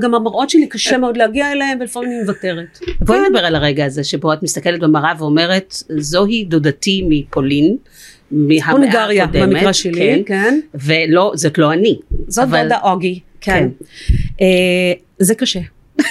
גם 0.00 0.14
המראות 0.14 0.50
שלי 0.50 0.66
קשה 0.66 0.98
מאוד 0.98 1.16
להגיע 1.16 1.52
אליהם, 1.52 1.78
ולפעמים 1.80 2.08
אני 2.10 2.20
מוותרת. 2.20 2.78
בואי 3.00 3.18
נדבר 3.28 3.38
על 3.44 3.54
הרגע 3.54 3.84
הזה 3.84 4.04
שבו 4.04 4.32
את 4.32 4.42
מסתכלת 4.42 4.80
במראה 4.80 5.12
ואומרת 5.18 5.74
זוהי 5.98 6.44
דודתי 6.44 7.04
מפולין. 7.08 7.76
מהמאה 8.30 8.70
הונגריה, 8.70 9.24
הקודמת, 9.24 9.48
במקרה 9.48 9.72
שלי, 9.72 10.22
כן. 10.26 10.60
ולא, 10.74 11.32
זאת 11.34 11.58
לא 11.58 11.72
אני. 11.72 11.98
זאת 12.28 12.44
אבל- 12.44 12.62
דודה 12.62 12.78
אוגי, 12.82 13.20
כן. 13.40 13.52
כן. 13.52 13.68
אה, 14.40 14.92
זה 15.18 15.34
קשה. 15.34 15.60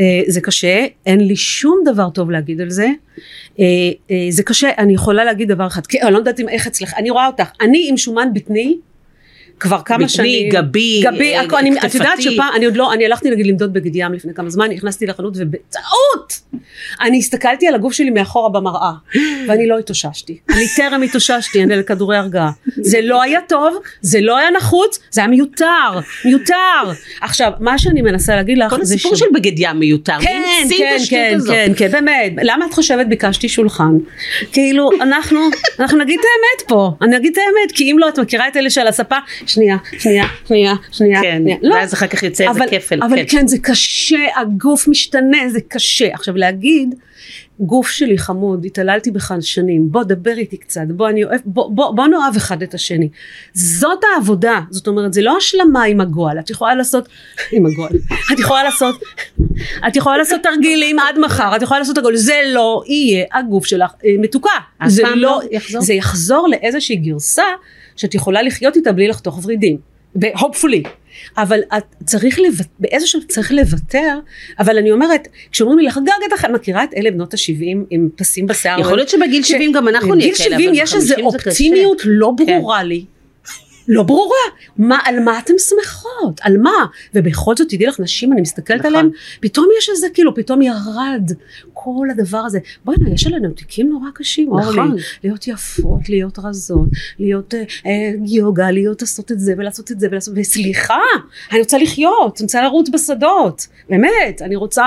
אה, 0.00 0.22
זה 0.26 0.40
קשה, 0.40 0.86
אין 1.06 1.20
לי 1.26 1.36
שום 1.36 1.82
דבר 1.84 2.10
טוב 2.10 2.30
להגיד 2.30 2.60
על 2.60 2.70
זה. 2.70 2.88
אה, 3.58 3.64
אה, 4.10 4.26
זה 4.30 4.42
קשה, 4.42 4.70
אני 4.78 4.94
יכולה 4.94 5.24
להגיד 5.24 5.48
דבר 5.48 5.66
אחד, 5.66 5.86
כי 5.86 6.02
אני 6.02 6.12
לא 6.12 6.18
יודעת 6.18 6.40
אם 6.40 6.48
איך 6.48 6.66
אצלך, 6.66 6.94
אני 6.96 7.10
רואה 7.10 7.26
אותך, 7.26 7.48
אני 7.60 7.86
עם 7.90 7.96
שומן 7.96 8.28
בטני, 8.34 8.76
כבר 9.60 9.82
כמה 9.84 9.96
בטני, 9.96 10.08
שנים. 10.08 10.48
גבי, 10.52 11.02
גבי, 11.04 11.34
אה, 11.34 11.40
הכל, 11.40 11.56
אני, 11.56 11.78
את 11.78 11.94
יודעת 11.94 12.12
כתפתי. 12.12 12.22
שפעם, 12.22 12.54
אני 12.56 12.64
עוד 12.64 12.76
לא, 12.76 12.92
אני 12.92 13.06
הלכתי 13.06 13.30
נגיד 13.30 13.46
למדוד 13.46 13.72
בגד 13.72 13.96
ים 13.96 14.12
לפני 14.12 14.34
כמה 14.34 14.50
זמן, 14.50 14.70
נכנסתי 14.70 15.06
לחנות 15.06 15.34
ובטעות, 15.36 16.40
אני 17.00 17.18
הסתכלתי 17.18 17.68
על 17.68 17.74
הגוף 17.74 17.92
שלי 17.92 18.10
מאחורה 18.10 18.48
במראה, 18.48 18.92
ואני 19.48 19.66
לא 19.66 19.78
התאוששתי. 19.78 20.38
אני 20.50 20.64
טרם 20.76 21.02
התאוששתי, 21.02 21.62
אני 21.62 21.76
לכדורי 21.76 22.16
הרגעה. 22.16 22.50
זה 22.80 23.00
לא 23.02 23.22
היה 23.22 23.40
טוב, 23.48 23.76
זה 24.00 24.20
לא 24.20 24.38
היה 24.38 24.50
נחוץ, 24.50 24.98
זה 25.10 25.20
היה 25.20 25.28
מיותר, 25.28 26.00
מיותר. 26.24 26.54
עכשיו, 27.20 27.52
מה 27.60 27.78
שאני 27.78 28.02
מנסה 28.02 28.36
להגיד 28.36 28.58
לך, 28.58 28.70
כל 28.70 28.80
הסיפור 28.80 29.16
ש... 29.16 29.18
של 29.18 29.26
בגד 29.34 29.58
ים 29.58 29.78
מיותר. 29.78 30.16
כן, 30.20 30.42
כן, 30.78 30.96
כן? 31.10 31.38
כן, 31.46 31.72
כן, 31.76 31.90
באמת. 31.90 32.32
למה 32.42 32.66
את 32.66 32.74
חושבת 32.74 33.06
ביקשתי 33.06 33.48
שולחן? 33.48 33.92
כאילו, 34.52 34.90
אנחנו, 35.00 35.40
אנחנו 35.80 35.98
נגיד 35.98 36.18
את 36.20 36.24
האמת 36.24 36.68
פה. 36.68 36.92
אני 37.02 37.16
אגיד 37.16 37.32
את 37.32 37.38
האמת, 37.38 37.72
כי 37.72 37.92
אם 37.92 37.98
לא, 37.98 38.08
את 38.08 38.18
מכירה 38.18 38.48
את 38.48 38.56
אלה 38.56 38.70
שעל 38.70 38.86
הספה? 38.86 39.16
שנייה, 39.46 39.76
שנייה, 39.98 40.26
שנייה, 40.48 40.74
שנייה. 40.92 41.22
כן, 41.22 41.38
שנייה. 41.42 41.56
לא. 41.62 41.74
ואז 41.74 41.94
אחר 41.94 42.06
כך 42.06 42.22
יוצא 42.22 42.48
איזה 42.48 42.60
כפל. 42.70 43.02
אבל 43.02 43.16
כן. 43.16 43.24
כן, 43.28 43.46
זה 43.46 43.58
קשה, 43.58 44.26
הגוף 44.36 44.88
משתנה, 44.88 45.48
זה 45.48 45.60
קשה. 45.68 46.08
עכשיו 46.14 46.36
להגיד, 46.36 46.94
גוף 47.60 47.88
שלי 47.88 48.18
חמוד, 48.18 48.64
התעללתי 48.64 49.10
בך 49.10 49.34
שנים, 49.40 49.92
בוא 49.92 50.02
דבר 50.02 50.32
איתי 50.38 50.56
קצת, 50.56 50.80
בוא 50.88 51.08
אני 51.08 51.24
אוהב, 51.24 51.40
בוא, 51.44 51.70
בוא, 51.70 51.96
בוא 51.96 52.06
נאהב 52.06 52.36
אחד 52.36 52.62
את 52.62 52.74
השני. 52.74 53.08
זאת 53.52 54.00
העבודה, 54.14 54.60
זאת 54.70 54.86
אומרת, 54.86 55.12
זה 55.12 55.22
לא 55.22 55.36
השלמה 55.36 55.84
עם 55.84 56.00
הגועל, 56.00 56.38
את 56.38 56.50
יכולה 56.50 56.74
לעשות, 56.74 57.08
עם 57.52 57.66
הגועל, 57.66 57.92
את 58.32 58.38
יכולה 58.38 58.64
לעשות, 58.64 59.02
את 59.88 59.96
יכולה 59.96 60.18
לעשות 60.18 60.40
תרגילים 60.42 60.98
עד 60.98 61.18
מחר, 61.18 61.56
את 61.56 61.62
יכולה 61.62 61.80
לעשות 61.80 61.98
הכל, 61.98 62.16
זה 62.16 62.40
לא 62.46 62.82
יהיה 62.86 63.24
הגוף 63.32 63.66
שלך 63.66 63.90
אה, 64.04 64.10
מתוקה. 64.18 64.50
זה 64.86 65.02
פעם 65.02 65.18
לא 65.18 65.40
יחזור? 65.50 65.80
זה 65.80 65.94
יחזור 65.94 66.48
לאיזושהי 66.48 66.96
גרסה 66.96 67.44
שאת 67.96 68.14
יכולה 68.14 68.42
לחיות 68.42 68.76
איתה 68.76 68.92
בלי 68.92 69.08
לחתוך 69.08 69.40
ורידים. 69.44 69.96
hopefully. 70.18 70.88
אבל 71.38 71.60
את 71.78 71.84
צריך 72.04 72.38
לוותר, 72.38 72.68
באיזשהו 72.78 73.20
שלב 73.20 73.28
צריך 73.28 73.52
לוותר, 73.52 74.18
אבל 74.58 74.78
אני 74.78 74.90
אומרת, 74.90 75.28
כשאומרים 75.52 75.78
לי 75.78 75.86
לחגג 75.86 76.12
את 76.28 76.32
החיים, 76.32 76.54
מכירה 76.54 76.84
את 76.84 76.94
אלה 76.96 77.10
בנות 77.10 77.34
ה-70 77.34 77.86
עם 77.90 78.08
פסים 78.16 78.46
בשיער? 78.46 78.80
יכול 78.80 78.96
להיות 78.96 79.08
שבגיל 79.08 79.42
70 79.42 79.72
גם 79.72 79.88
אנחנו 79.88 80.14
נהיה 80.14 80.32
בגיל 80.32 80.44
כאלה, 80.44 80.56
70 80.56 80.68
אבל 80.68 80.78
יש 80.78 80.94
איזו 80.94 81.14
ב-50 81.14 81.30
זה 81.30 81.38
קשה. 81.38 81.50
אופטימיות 81.50 82.02
לא 82.04 82.32
כן. 82.38 82.46
ברורה 82.46 82.82
לי. 82.82 83.04
לא 83.88 84.02
ברורה, 84.02 84.36
מה, 84.76 84.98
על 85.04 85.20
מה 85.20 85.38
אתם 85.38 85.54
שמחות, 85.58 86.40
על 86.42 86.58
מה, 86.58 86.86
ובכל 87.14 87.56
זאת 87.56 87.68
תדעי 87.68 87.86
לך 87.86 88.00
נשים 88.00 88.32
אני 88.32 88.40
מסתכלת 88.40 88.80
נכון. 88.80 88.94
עליהן, 88.94 89.10
פתאום 89.40 89.68
יש 89.78 89.88
איזה 89.88 90.06
כאילו, 90.14 90.34
פתאום 90.34 90.62
ירד, 90.62 91.30
כל 91.94 92.10
הדבר 92.10 92.38
הזה, 92.38 92.58
בוא'נה, 92.84 93.10
יש 93.10 93.26
עלינו 93.26 93.48
תיקים 93.50 93.88
נורא 93.88 94.08
קשים, 94.14 94.50
נכון. 94.56 94.78
אורלי. 94.78 95.02
להיות 95.24 95.48
יפות, 95.48 96.08
להיות 96.08 96.38
רזות, 96.38 96.88
להיות 97.18 97.54
אה, 97.54 97.62
אה, 97.86 98.10
יוגה, 98.26 98.70
להיות 98.70 99.02
לעשות 99.02 99.32
את 99.32 99.40
זה 99.40 99.54
ולעשות 99.58 99.92
את 99.92 100.00
זה 100.00 100.06
ולעשות, 100.10 100.34
וסליחה, 100.36 100.98
אני 101.52 101.58
רוצה 101.60 101.78
לחיות, 101.78 102.36
אני 102.40 102.44
רוצה 102.44 102.62
לרוץ 102.62 102.88
בשדות, 102.88 103.66
באמת, 103.90 104.42
אני 104.42 104.56
רוצה... 104.56 104.84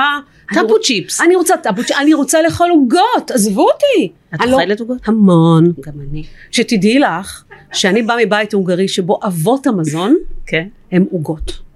רוצ- 0.53 0.55
צ'יפס. 0.83 1.21
אני 1.21 1.35
רוצה 1.35 1.57
טאפו 1.57 1.83
צ'יפס, 1.83 1.99
אני 2.01 2.13
רוצה 2.13 2.41
לאכול 2.41 2.69
עוגות, 2.69 3.31
עזבו 3.33 3.61
אותי. 3.69 4.11
את 4.35 4.39
לא- 4.45 4.51
אוכלת 4.53 4.79
עוגות? 4.79 4.97
המון. 5.05 5.73
גם 5.85 5.93
אני. 6.11 6.23
שתדעי 6.51 6.99
לך, 6.99 7.43
שאני 7.73 8.01
באה 8.01 8.17
מבית 8.25 8.53
הונגרי 8.53 8.87
שבו 8.87 9.19
אבות 9.27 9.67
המזון 9.67 10.15
כן. 10.45 10.67
הם 10.91 11.05
עוגות. 11.11 11.68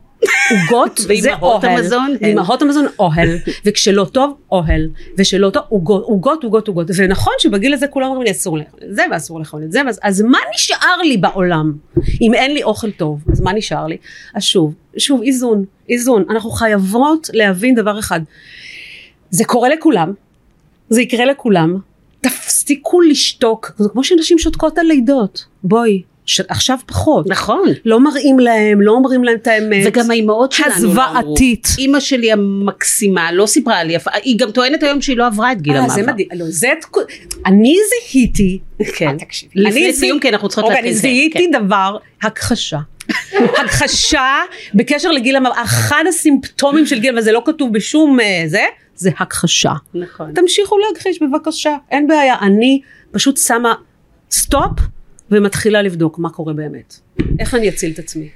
עוגות 0.54 0.98
זה 0.98 1.08
ואימהות 1.08 1.64
אוהל, 1.64 1.78
המזון 1.78 2.06
הן- 2.12 2.18
ואימהות 2.22 2.62
המזון 2.62 2.86
אוהל, 3.00 3.28
וכשלא 3.66 4.06
טוב 4.12 4.38
אוהל, 4.52 4.88
ושלא 5.18 5.50
טוב 5.50 5.64
עוגות, 5.70 6.04
עוגות, 6.04 6.44
עוגות, 6.44 6.68
עוגות, 6.68 6.88
ונכון 6.98 7.34
שבגיל 7.40 7.74
הזה 7.74 7.88
כולם 7.88 8.08
אומרים 8.08 8.24
לי 8.24 8.32
אסור 8.32 8.58
לאכול 8.58 8.80
את 8.90 8.96
זה 8.96 9.04
ואסור 9.12 9.40
לאכול 9.40 9.64
את 9.64 9.72
זה, 9.72 9.82
ואז- 9.86 10.00
אז 10.04 10.22
מה 10.22 10.38
נשאר 10.56 10.98
לי 11.04 11.18
בעולם? 11.18 11.74
אם 12.22 12.34
אין 12.34 12.54
לי 12.54 12.64
אוכל 12.64 12.92
טוב, 12.92 13.24
אז 13.32 13.42
מה 13.42 13.54
נשאר 13.54 13.88
לי? 13.88 13.98
אז 14.36 14.44
שוב, 14.44 14.74
שוב 14.98 15.22
איזון, 15.24 15.66
איזון, 15.90 16.26
אנחנו 16.30 16.50
חייבות 16.52 17.30
להבין 17.34 17.76
דבר 17.76 18.00
אחד, 18.00 18.20
זה 19.30 19.46
קורה 19.46 19.70
לכולם, 19.70 20.14
זה 20.90 21.02
יקרה 21.02 21.26
לכולם, 21.26 21.78
תפסיקו 22.22 23.02
לשתוק, 23.02 23.72
זה 23.78 23.90
כמו 23.90 24.04
שנשים 24.04 24.40
שותקות 24.40 24.78
על 24.78 24.86
לידות, 24.86 25.46
בואי, 25.64 26.02
ש- 26.26 26.42
עכשיו 26.42 26.78
פחות. 26.86 27.30
נכון. 27.30 27.70
לא 27.86 28.00
מראים 28.00 28.40
להם, 28.40 28.82
לא 28.82 28.92
אומרים 28.92 29.24
להם 29.24 29.36
את 29.36 29.48
האמת. 29.48 29.84
וגם 29.86 30.12
האימהות 30.12 30.52
שלנו 30.52 30.70
לא 30.70 30.78
אמרו. 30.78 31.20
הזוועתית. 31.20 31.68
אימא 31.78 32.00
שלי 32.00 32.32
המקסימה 32.32 33.32
לא 33.32 33.46
סיפרה 33.46 33.84
לי, 33.84 33.98
היא 34.24 34.40
גם 34.40 34.52
טוענת 34.52 34.84
היום 34.84 35.02
שהיא 35.02 35.18
לא 35.18 35.28
עברה 35.28 35.52
את 35.52 35.62
גיל 35.62 35.74
אה, 35.74 35.80
המעבר. 35.80 35.96
זה 35.96 36.04
מדהים, 36.04 36.28
לא, 36.36 36.46
זה, 36.50 36.68
אני 37.46 37.76
זיהיתי, 37.90 38.60
כן. 38.96 39.08
אה, 39.08 39.18
תקשיבי, 39.18 39.52
לפני 39.56 39.94
סיום 39.94 40.20
כי 40.20 40.30
אנחנו 40.30 40.50
צריכות 40.50 40.64
אוקיי, 40.64 40.76
להתחיל 40.76 40.92
אני 40.92 41.00
זיהיתי 41.16 41.50
כן. 41.54 41.66
דבר, 41.66 41.98
הכחשה. 42.22 42.80
הכחשה 43.66 44.42
בקשר 44.74 45.12
לגיל 45.12 45.36
המעבר, 45.36 45.62
אחד 45.64 46.04
הסימפטומים 46.10 46.86
של 46.86 47.00
גיל, 47.00 47.18
וזה 47.18 47.32
לא 47.32 47.42
כתוב 47.46 47.74
בשום 47.74 48.20
אה, 48.20 48.44
זה, 48.48 48.64
זה 48.96 49.10
הכחשה. 49.20 49.74
נכון. 49.94 50.32
תמשיכו 50.36 50.76
להכחיש 50.78 51.20
בבקשה, 51.22 51.76
אין 51.92 52.08
בעיה, 52.08 52.36
אני 52.42 52.82
פשוט 53.12 53.38
שמה 53.38 53.74
סטופ 54.32 54.80
ומתחילה 55.34 55.82
לבדוק 55.82 56.20
מה 56.20 56.30
קורה 56.30 56.54
באמת. 56.54 56.96
איך 57.40 57.56
אני 57.56 57.70
אציל 57.70 57.92
את 57.92 58.00
עצמי. 58.00 58.30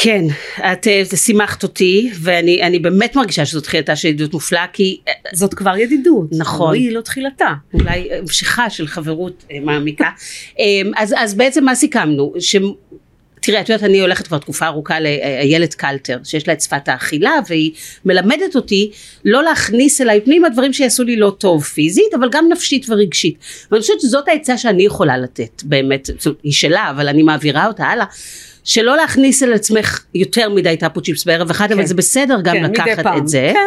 כן, 0.00 0.24
את 0.58 0.86
אה, 0.86 1.02
שימחת 1.16 1.62
אותי, 1.62 2.10
ואני 2.20 2.62
אני 2.62 2.78
באמת 2.78 3.16
מרגישה 3.16 3.46
שזו 3.46 3.60
תחילתה 3.60 3.96
של 3.96 4.08
ידידות 4.08 4.32
מופלאה, 4.32 4.66
כי 4.72 5.00
אה, 5.08 5.12
זאת 5.32 5.54
כבר 5.54 5.76
ידידות. 5.76 6.28
נכון. 6.38 6.74
היא 6.74 6.92
לא 6.92 7.00
תחילתה. 7.00 7.52
אולי 7.74 8.08
המשכה 8.12 8.70
של 8.70 8.86
חברות 8.86 9.44
אה, 9.50 9.60
מעמיקה. 9.60 10.04
אה, 10.60 10.64
אז, 10.96 11.14
אז 11.18 11.34
בעצם 11.34 11.64
מה 11.64 11.74
סיכמנו? 11.74 12.34
ש... 12.38 12.56
תראה, 13.40 13.60
את 13.60 13.68
יודעת, 13.68 13.84
אני 13.84 14.00
הולכת 14.00 14.26
כבר 14.26 14.38
תקופה 14.38 14.66
ארוכה 14.66 15.00
לאיילת 15.00 15.74
קלטר, 15.74 16.18
שיש 16.24 16.48
לה 16.48 16.54
את 16.54 16.60
שפת 16.60 16.88
האכילה, 16.88 17.32
והיא 17.48 17.72
מלמדת 18.04 18.56
אותי 18.56 18.90
לא 19.24 19.42
להכניס 19.42 20.00
אליי 20.00 20.20
פנימה 20.20 20.48
דברים 20.48 20.72
שיעשו 20.72 21.04
לי 21.04 21.16
לא 21.16 21.36
טוב 21.38 21.64
פיזית, 21.64 22.14
אבל 22.14 22.28
גם 22.32 22.48
נפשית 22.52 22.86
ורגשית. 22.90 23.38
ואני 23.70 23.80
חושבת 23.80 24.00
שזאת 24.00 24.28
העצה 24.28 24.58
שאני 24.58 24.82
יכולה 24.82 25.18
לתת, 25.18 25.62
באמת, 25.64 26.10
היא 26.42 26.52
שלה, 26.52 26.90
אבל 26.90 27.08
אני 27.08 27.22
מעבירה 27.22 27.66
אותה 27.66 27.84
הלאה. 27.84 28.06
שלא 28.64 28.96
להכניס 28.96 29.42
אל 29.42 29.52
עצמך 29.52 30.04
יותר 30.14 30.48
מדי 30.48 30.76
טאפו 30.76 31.00
צ'יפס 31.00 31.24
בערב 31.24 31.50
אחד, 31.50 31.72
אבל 31.72 31.80
כן. 31.80 31.86
זה 31.86 31.94
בסדר 31.94 32.40
גם 32.44 32.54
כן, 32.54 32.62
לקחת. 32.62 33.06
את 33.16 33.28
זה. 33.28 33.50
כן. 33.54 33.58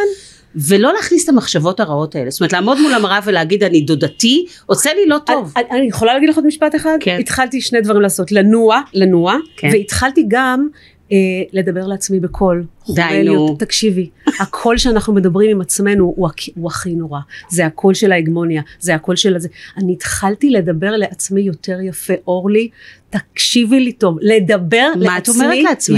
ולא 0.56 0.94
להכניס 0.94 1.24
את 1.24 1.30
המחשבות 1.30 1.80
הרעות 1.80 2.16
האלה. 2.16 2.30
זאת 2.30 2.40
אומרת, 2.40 2.54
לעמוד 2.54 2.82
מול 2.82 2.94
המראה 2.94 3.20
ולהגיד 3.26 3.64
אני 3.64 3.82
דודתי, 3.82 4.46
עושה 4.66 4.94
לי 4.94 5.06
לא 5.08 5.18
טוב. 5.26 5.54
אני, 5.56 5.66
אני 5.72 5.88
יכולה 5.88 6.14
להגיד 6.14 6.30
לך 6.30 6.36
עוד 6.36 6.46
משפט 6.46 6.76
אחד? 6.76 6.98
כן. 7.00 7.18
התחלתי 7.20 7.62
שני 7.62 7.82
דברים 7.82 8.02
לעשות, 8.02 8.32
לנוע, 8.32 8.82
לנוע, 8.94 9.36
כן. 9.58 9.70
והתחלתי 9.72 10.26
גם 10.28 10.68
אה, 11.12 11.18
לדבר 11.54 11.88
לעצמי 11.88 12.20
בקול. 12.20 12.64
די, 12.90 13.02
נו. 13.26 13.56
תקשיבי, 13.60 14.10
הקול 14.40 14.78
שאנחנו 14.78 15.14
מדברים 15.14 15.52
עם 15.52 15.62
עצמנו 15.62 16.14
הוא, 16.16 16.28
הכ- 16.30 16.52
הוא 16.56 16.68
הכי 16.68 16.96
נורא. 16.96 17.20
זה 17.50 17.66
הקול 17.66 17.94
של 17.94 18.12
ההגמוניה, 18.12 18.62
זה 18.80 18.96
הקול 18.96 19.16
של 19.16 19.36
הזה. 19.36 19.48
אני 19.78 19.94
התחלתי 19.94 20.50
לדבר 20.50 20.92
לעצמי 20.92 21.42
יותר 21.42 21.78
יפה, 21.82 22.14
אורלי, 22.28 22.70
תקשיבי 23.10 23.80
לי 23.80 23.92
טוב, 23.92 24.18
לדבר 24.22 24.88
לעצמי? 24.96 25.46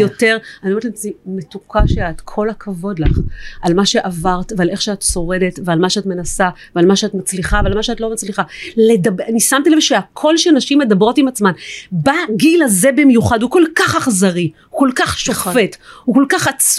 יותר, 0.02 0.38
אני 0.64 0.72
אומרת 0.72 0.86
לעצמי, 0.86 1.12
מתוקה 1.26 1.80
שאת, 1.88 2.22
כל 2.22 2.50
הכבוד 2.50 3.00
לך, 3.00 3.20
על 3.62 3.74
מה 3.74 3.86
שעברת 3.86 4.54
ועל 4.58 4.70
איך 4.70 4.82
שאת 4.82 5.02
שורדת 5.02 5.60
ועל 5.66 5.80
מה 5.80 5.90
שאת 5.90 6.06
מנסה 6.06 6.50
ועל 6.76 6.86
מה 6.86 6.96
שאת 6.96 7.14
מצליחה 7.14 7.62
ועל 7.64 7.74
מה 7.76 7.84
שאת 7.84 8.02
לא 8.02 8.12
מצליחה. 8.14 8.44
לדבר, 8.78 9.24
אני 9.28 9.40
שמתי 9.40 9.70
לב 9.70 9.80
שהקול 9.80 10.38
שנשים 10.38 10.80
מדברות 10.80 11.18
עם 11.18 11.28
עצמן, 11.28 11.52
בגיל 11.92 12.64
הזה 12.64 12.90
במיוחד, 12.98 13.42
הוא 13.42 13.52
כל 13.52 13.64
כך 13.76 13.96
אכזרי, 13.96 14.52
הוא 14.70 14.80
כל 14.80 14.90
כך 14.96 15.20
שופט, 15.20 15.78
הוא 16.06 16.16
כל 16.16 16.26
כך 16.30 16.48
עצוב, 16.48 16.73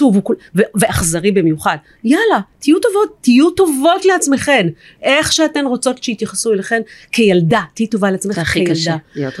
ו, 0.55 0.61
ואכזרי 0.75 1.31
במיוחד. 1.31 1.77
יאללה, 2.03 2.39
תהיו 2.59 2.79
טובות, 2.79 3.17
תהיו 3.21 3.49
טובות 3.49 4.05
לעצמכן. 4.05 4.67
איך 5.01 5.33
שאתן 5.33 5.65
רוצות 5.65 6.03
שיתייחסו 6.03 6.53
אליכן 6.53 6.81
כילדה, 7.11 7.61
תהיי 7.73 7.87
טובה 7.87 8.11
לעצמך 8.11 8.37
הכי 8.37 8.59
כילדה. 8.59 8.73
קשה 8.73 8.95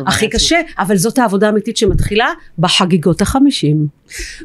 הכי 0.07 0.25
לעצמך. 0.25 0.35
קשה, 0.35 0.59
אבל 0.79 0.97
זאת 0.97 1.17
העבודה 1.17 1.47
האמיתית 1.47 1.77
שמתחילה 1.77 2.27
בחגיגות 2.59 3.21
החמישים. 3.21 3.87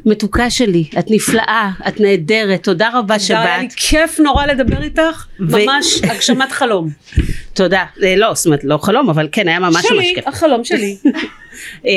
מתוקה 0.05 0.49
שלי, 0.49 0.83
את 0.99 1.05
נפלאה, 1.09 1.71
את 1.87 1.99
נהדרת, 1.99 2.63
תודה 2.63 2.89
רבה 2.93 3.15
היה 3.29 3.57
לי 3.61 3.69
שבאת. 3.69 3.73
כיף 3.75 4.19
נורא 4.19 4.45
לדבר 4.45 4.83
איתך, 4.83 5.25
ממש 5.39 6.01
הגשמת 6.03 6.51
חלום. 6.51 6.89
תודה. 7.53 7.85
אה, 8.03 8.15
לא, 8.15 8.33
זאת 8.33 8.45
אומרת, 8.45 8.63
לא 8.63 8.77
חלום, 8.77 9.09
אבל 9.09 9.27
כן, 9.31 9.47
היה 9.47 9.59
ממש 9.59 9.75
ממש 9.75 9.85
שלי, 9.85 10.11
כיף. 10.15 10.27
החלום 10.27 10.63
שלי. 10.63 10.97
אה, 11.85 11.91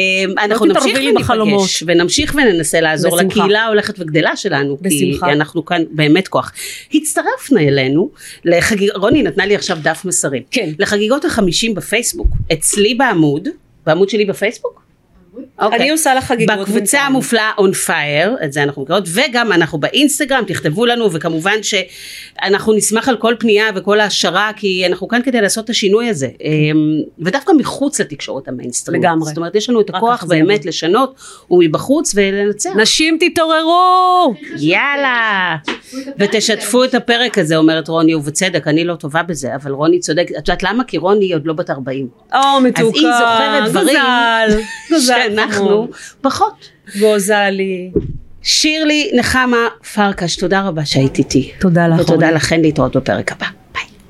אנחנו 0.45 0.67
נמשיך. 0.67 0.99
וניפגש, 0.99 1.83
ונמשיך 1.87 2.35
וננסה 2.35 2.81
לעזור. 2.81 3.17
לקהילה 3.17 3.63
ההולכת 3.63 4.01
וגדלה 4.01 4.37
שלנו, 4.37 4.79
כי. 4.89 5.19
אנחנו 5.23 5.65
כאן 5.65 5.83
באמת 5.91 6.29
כוח. 6.29 6.53
הצטרפנה 6.95 7.61
אלינו. 7.61 8.11
רוני 8.95 9.23
נתנה 9.23 9.47
לי 9.47 9.55
עכשיו 9.55 9.79
דף 9.83 10.05
מסרים. 10.05 10.43
כן. 10.51 10.71
לחגיגות 10.79 11.25
החמישים 11.25 11.75
בפייסבוק, 11.75 12.29
אצלי 12.53 12.95
בעמוד, 12.95 13.49
בעמוד 13.87 14.09
שלי 14.09 14.25
בפייסבוק? 14.25 14.84
אוקיי. 15.59 15.79
אני 15.79 15.91
עושה 15.91 16.15
לך 16.15 16.25
חגיגות 16.25 16.59
בקבוצה. 16.59 17.01
המופלאה 17.01 17.51
on 17.59 17.89
fire, 17.89 18.45
את 18.45 18.53
זה 18.53 18.63
אנחנו 18.63 18.83
מכירות, 18.83 19.05
וגם 19.07 19.53
אנחנו 19.53 19.79
באינסטגרם, 19.79 20.45
תכתבו 20.47 20.87
לנו, 20.87 21.13
וכמובן 21.13 21.57
שאנחנו 21.63 22.73
נשמח 22.73 23.09
על 23.09 23.17
כל 23.17 23.35
פנייה 23.39 23.71
וכל 23.75 24.01
העשרה, 24.01 24.51
כי 24.57 24.87
אנחנו 24.87 25.09
כאן 25.09 25.23
כדי 25.23 25.41
לעשות 25.41 25.65
את 25.65 25.71
השינוי 25.71 26.09
הזה, 26.09 26.29
אמ, 26.41 26.77
ודווקא 27.19 27.53
מחוץ 27.53 28.01
לתקשורת 28.01 28.49
המיינסטרימית. 28.49 29.05
לגמרי. 29.05 29.29
זאת 29.29 29.37
אומרת, 29.37 29.55
יש 29.55 29.71
לנו 29.71 29.81
את 29.81 29.91
הכוח 29.95 30.25
באמת. 30.25 30.65
לשנות, 30.65 31.15
ומבחוץ 31.51 32.13
ולנצח. 32.15 32.71
נשים 32.77 33.19
תתעוררו! 33.21 34.35
יאללה! 34.59 35.57
ותשתפו 36.19 36.85
את 36.85 36.95
הפרק 36.95 37.39
הזה, 37.39 37.57
אומרת 37.57 37.89
רוני, 37.89 38.15
ובצדק, 38.15 38.69
אני 38.69 38.85
לא 38.85 38.95
טובה 38.95 39.23
בזה, 39.23 39.55
אבל 39.55 39.73
רוני 39.73 39.99
צודק, 40.01 40.27
את 40.39 40.49
יודעת 40.49 40.63
למה? 40.63 40.85
כי 40.85 40.99
רוני 40.99 41.33
עוד 41.33 41.47
לא 41.47 41.53
בת 41.53 41.71
40. 41.71 42.09
או 42.35 42.61
מתוקה, 42.61 42.99
היא 42.99 43.09
זוכרת 43.19 43.71
דברים 43.71 43.97
גוזל, 43.97 44.61
גוזל 44.91 45.44
שאנחנו 45.53 45.69
חמוד. 45.69 45.91
פחות. 46.21 46.69
גוזלי. 47.01 47.91
שירלי 48.43 49.11
נחמה 49.15 49.57
פרקש, 49.95 50.37
תודה 50.37 50.63
רבה 50.63 50.85
שהיית 50.85 51.19
איתי. 51.19 51.53
תודה 51.61 51.89
לך. 51.89 52.01
ותודה. 52.01 52.31
לכן 52.31 52.61
להתראות 52.61 52.97
בפרק 52.97 53.33
הבא. 53.33 53.47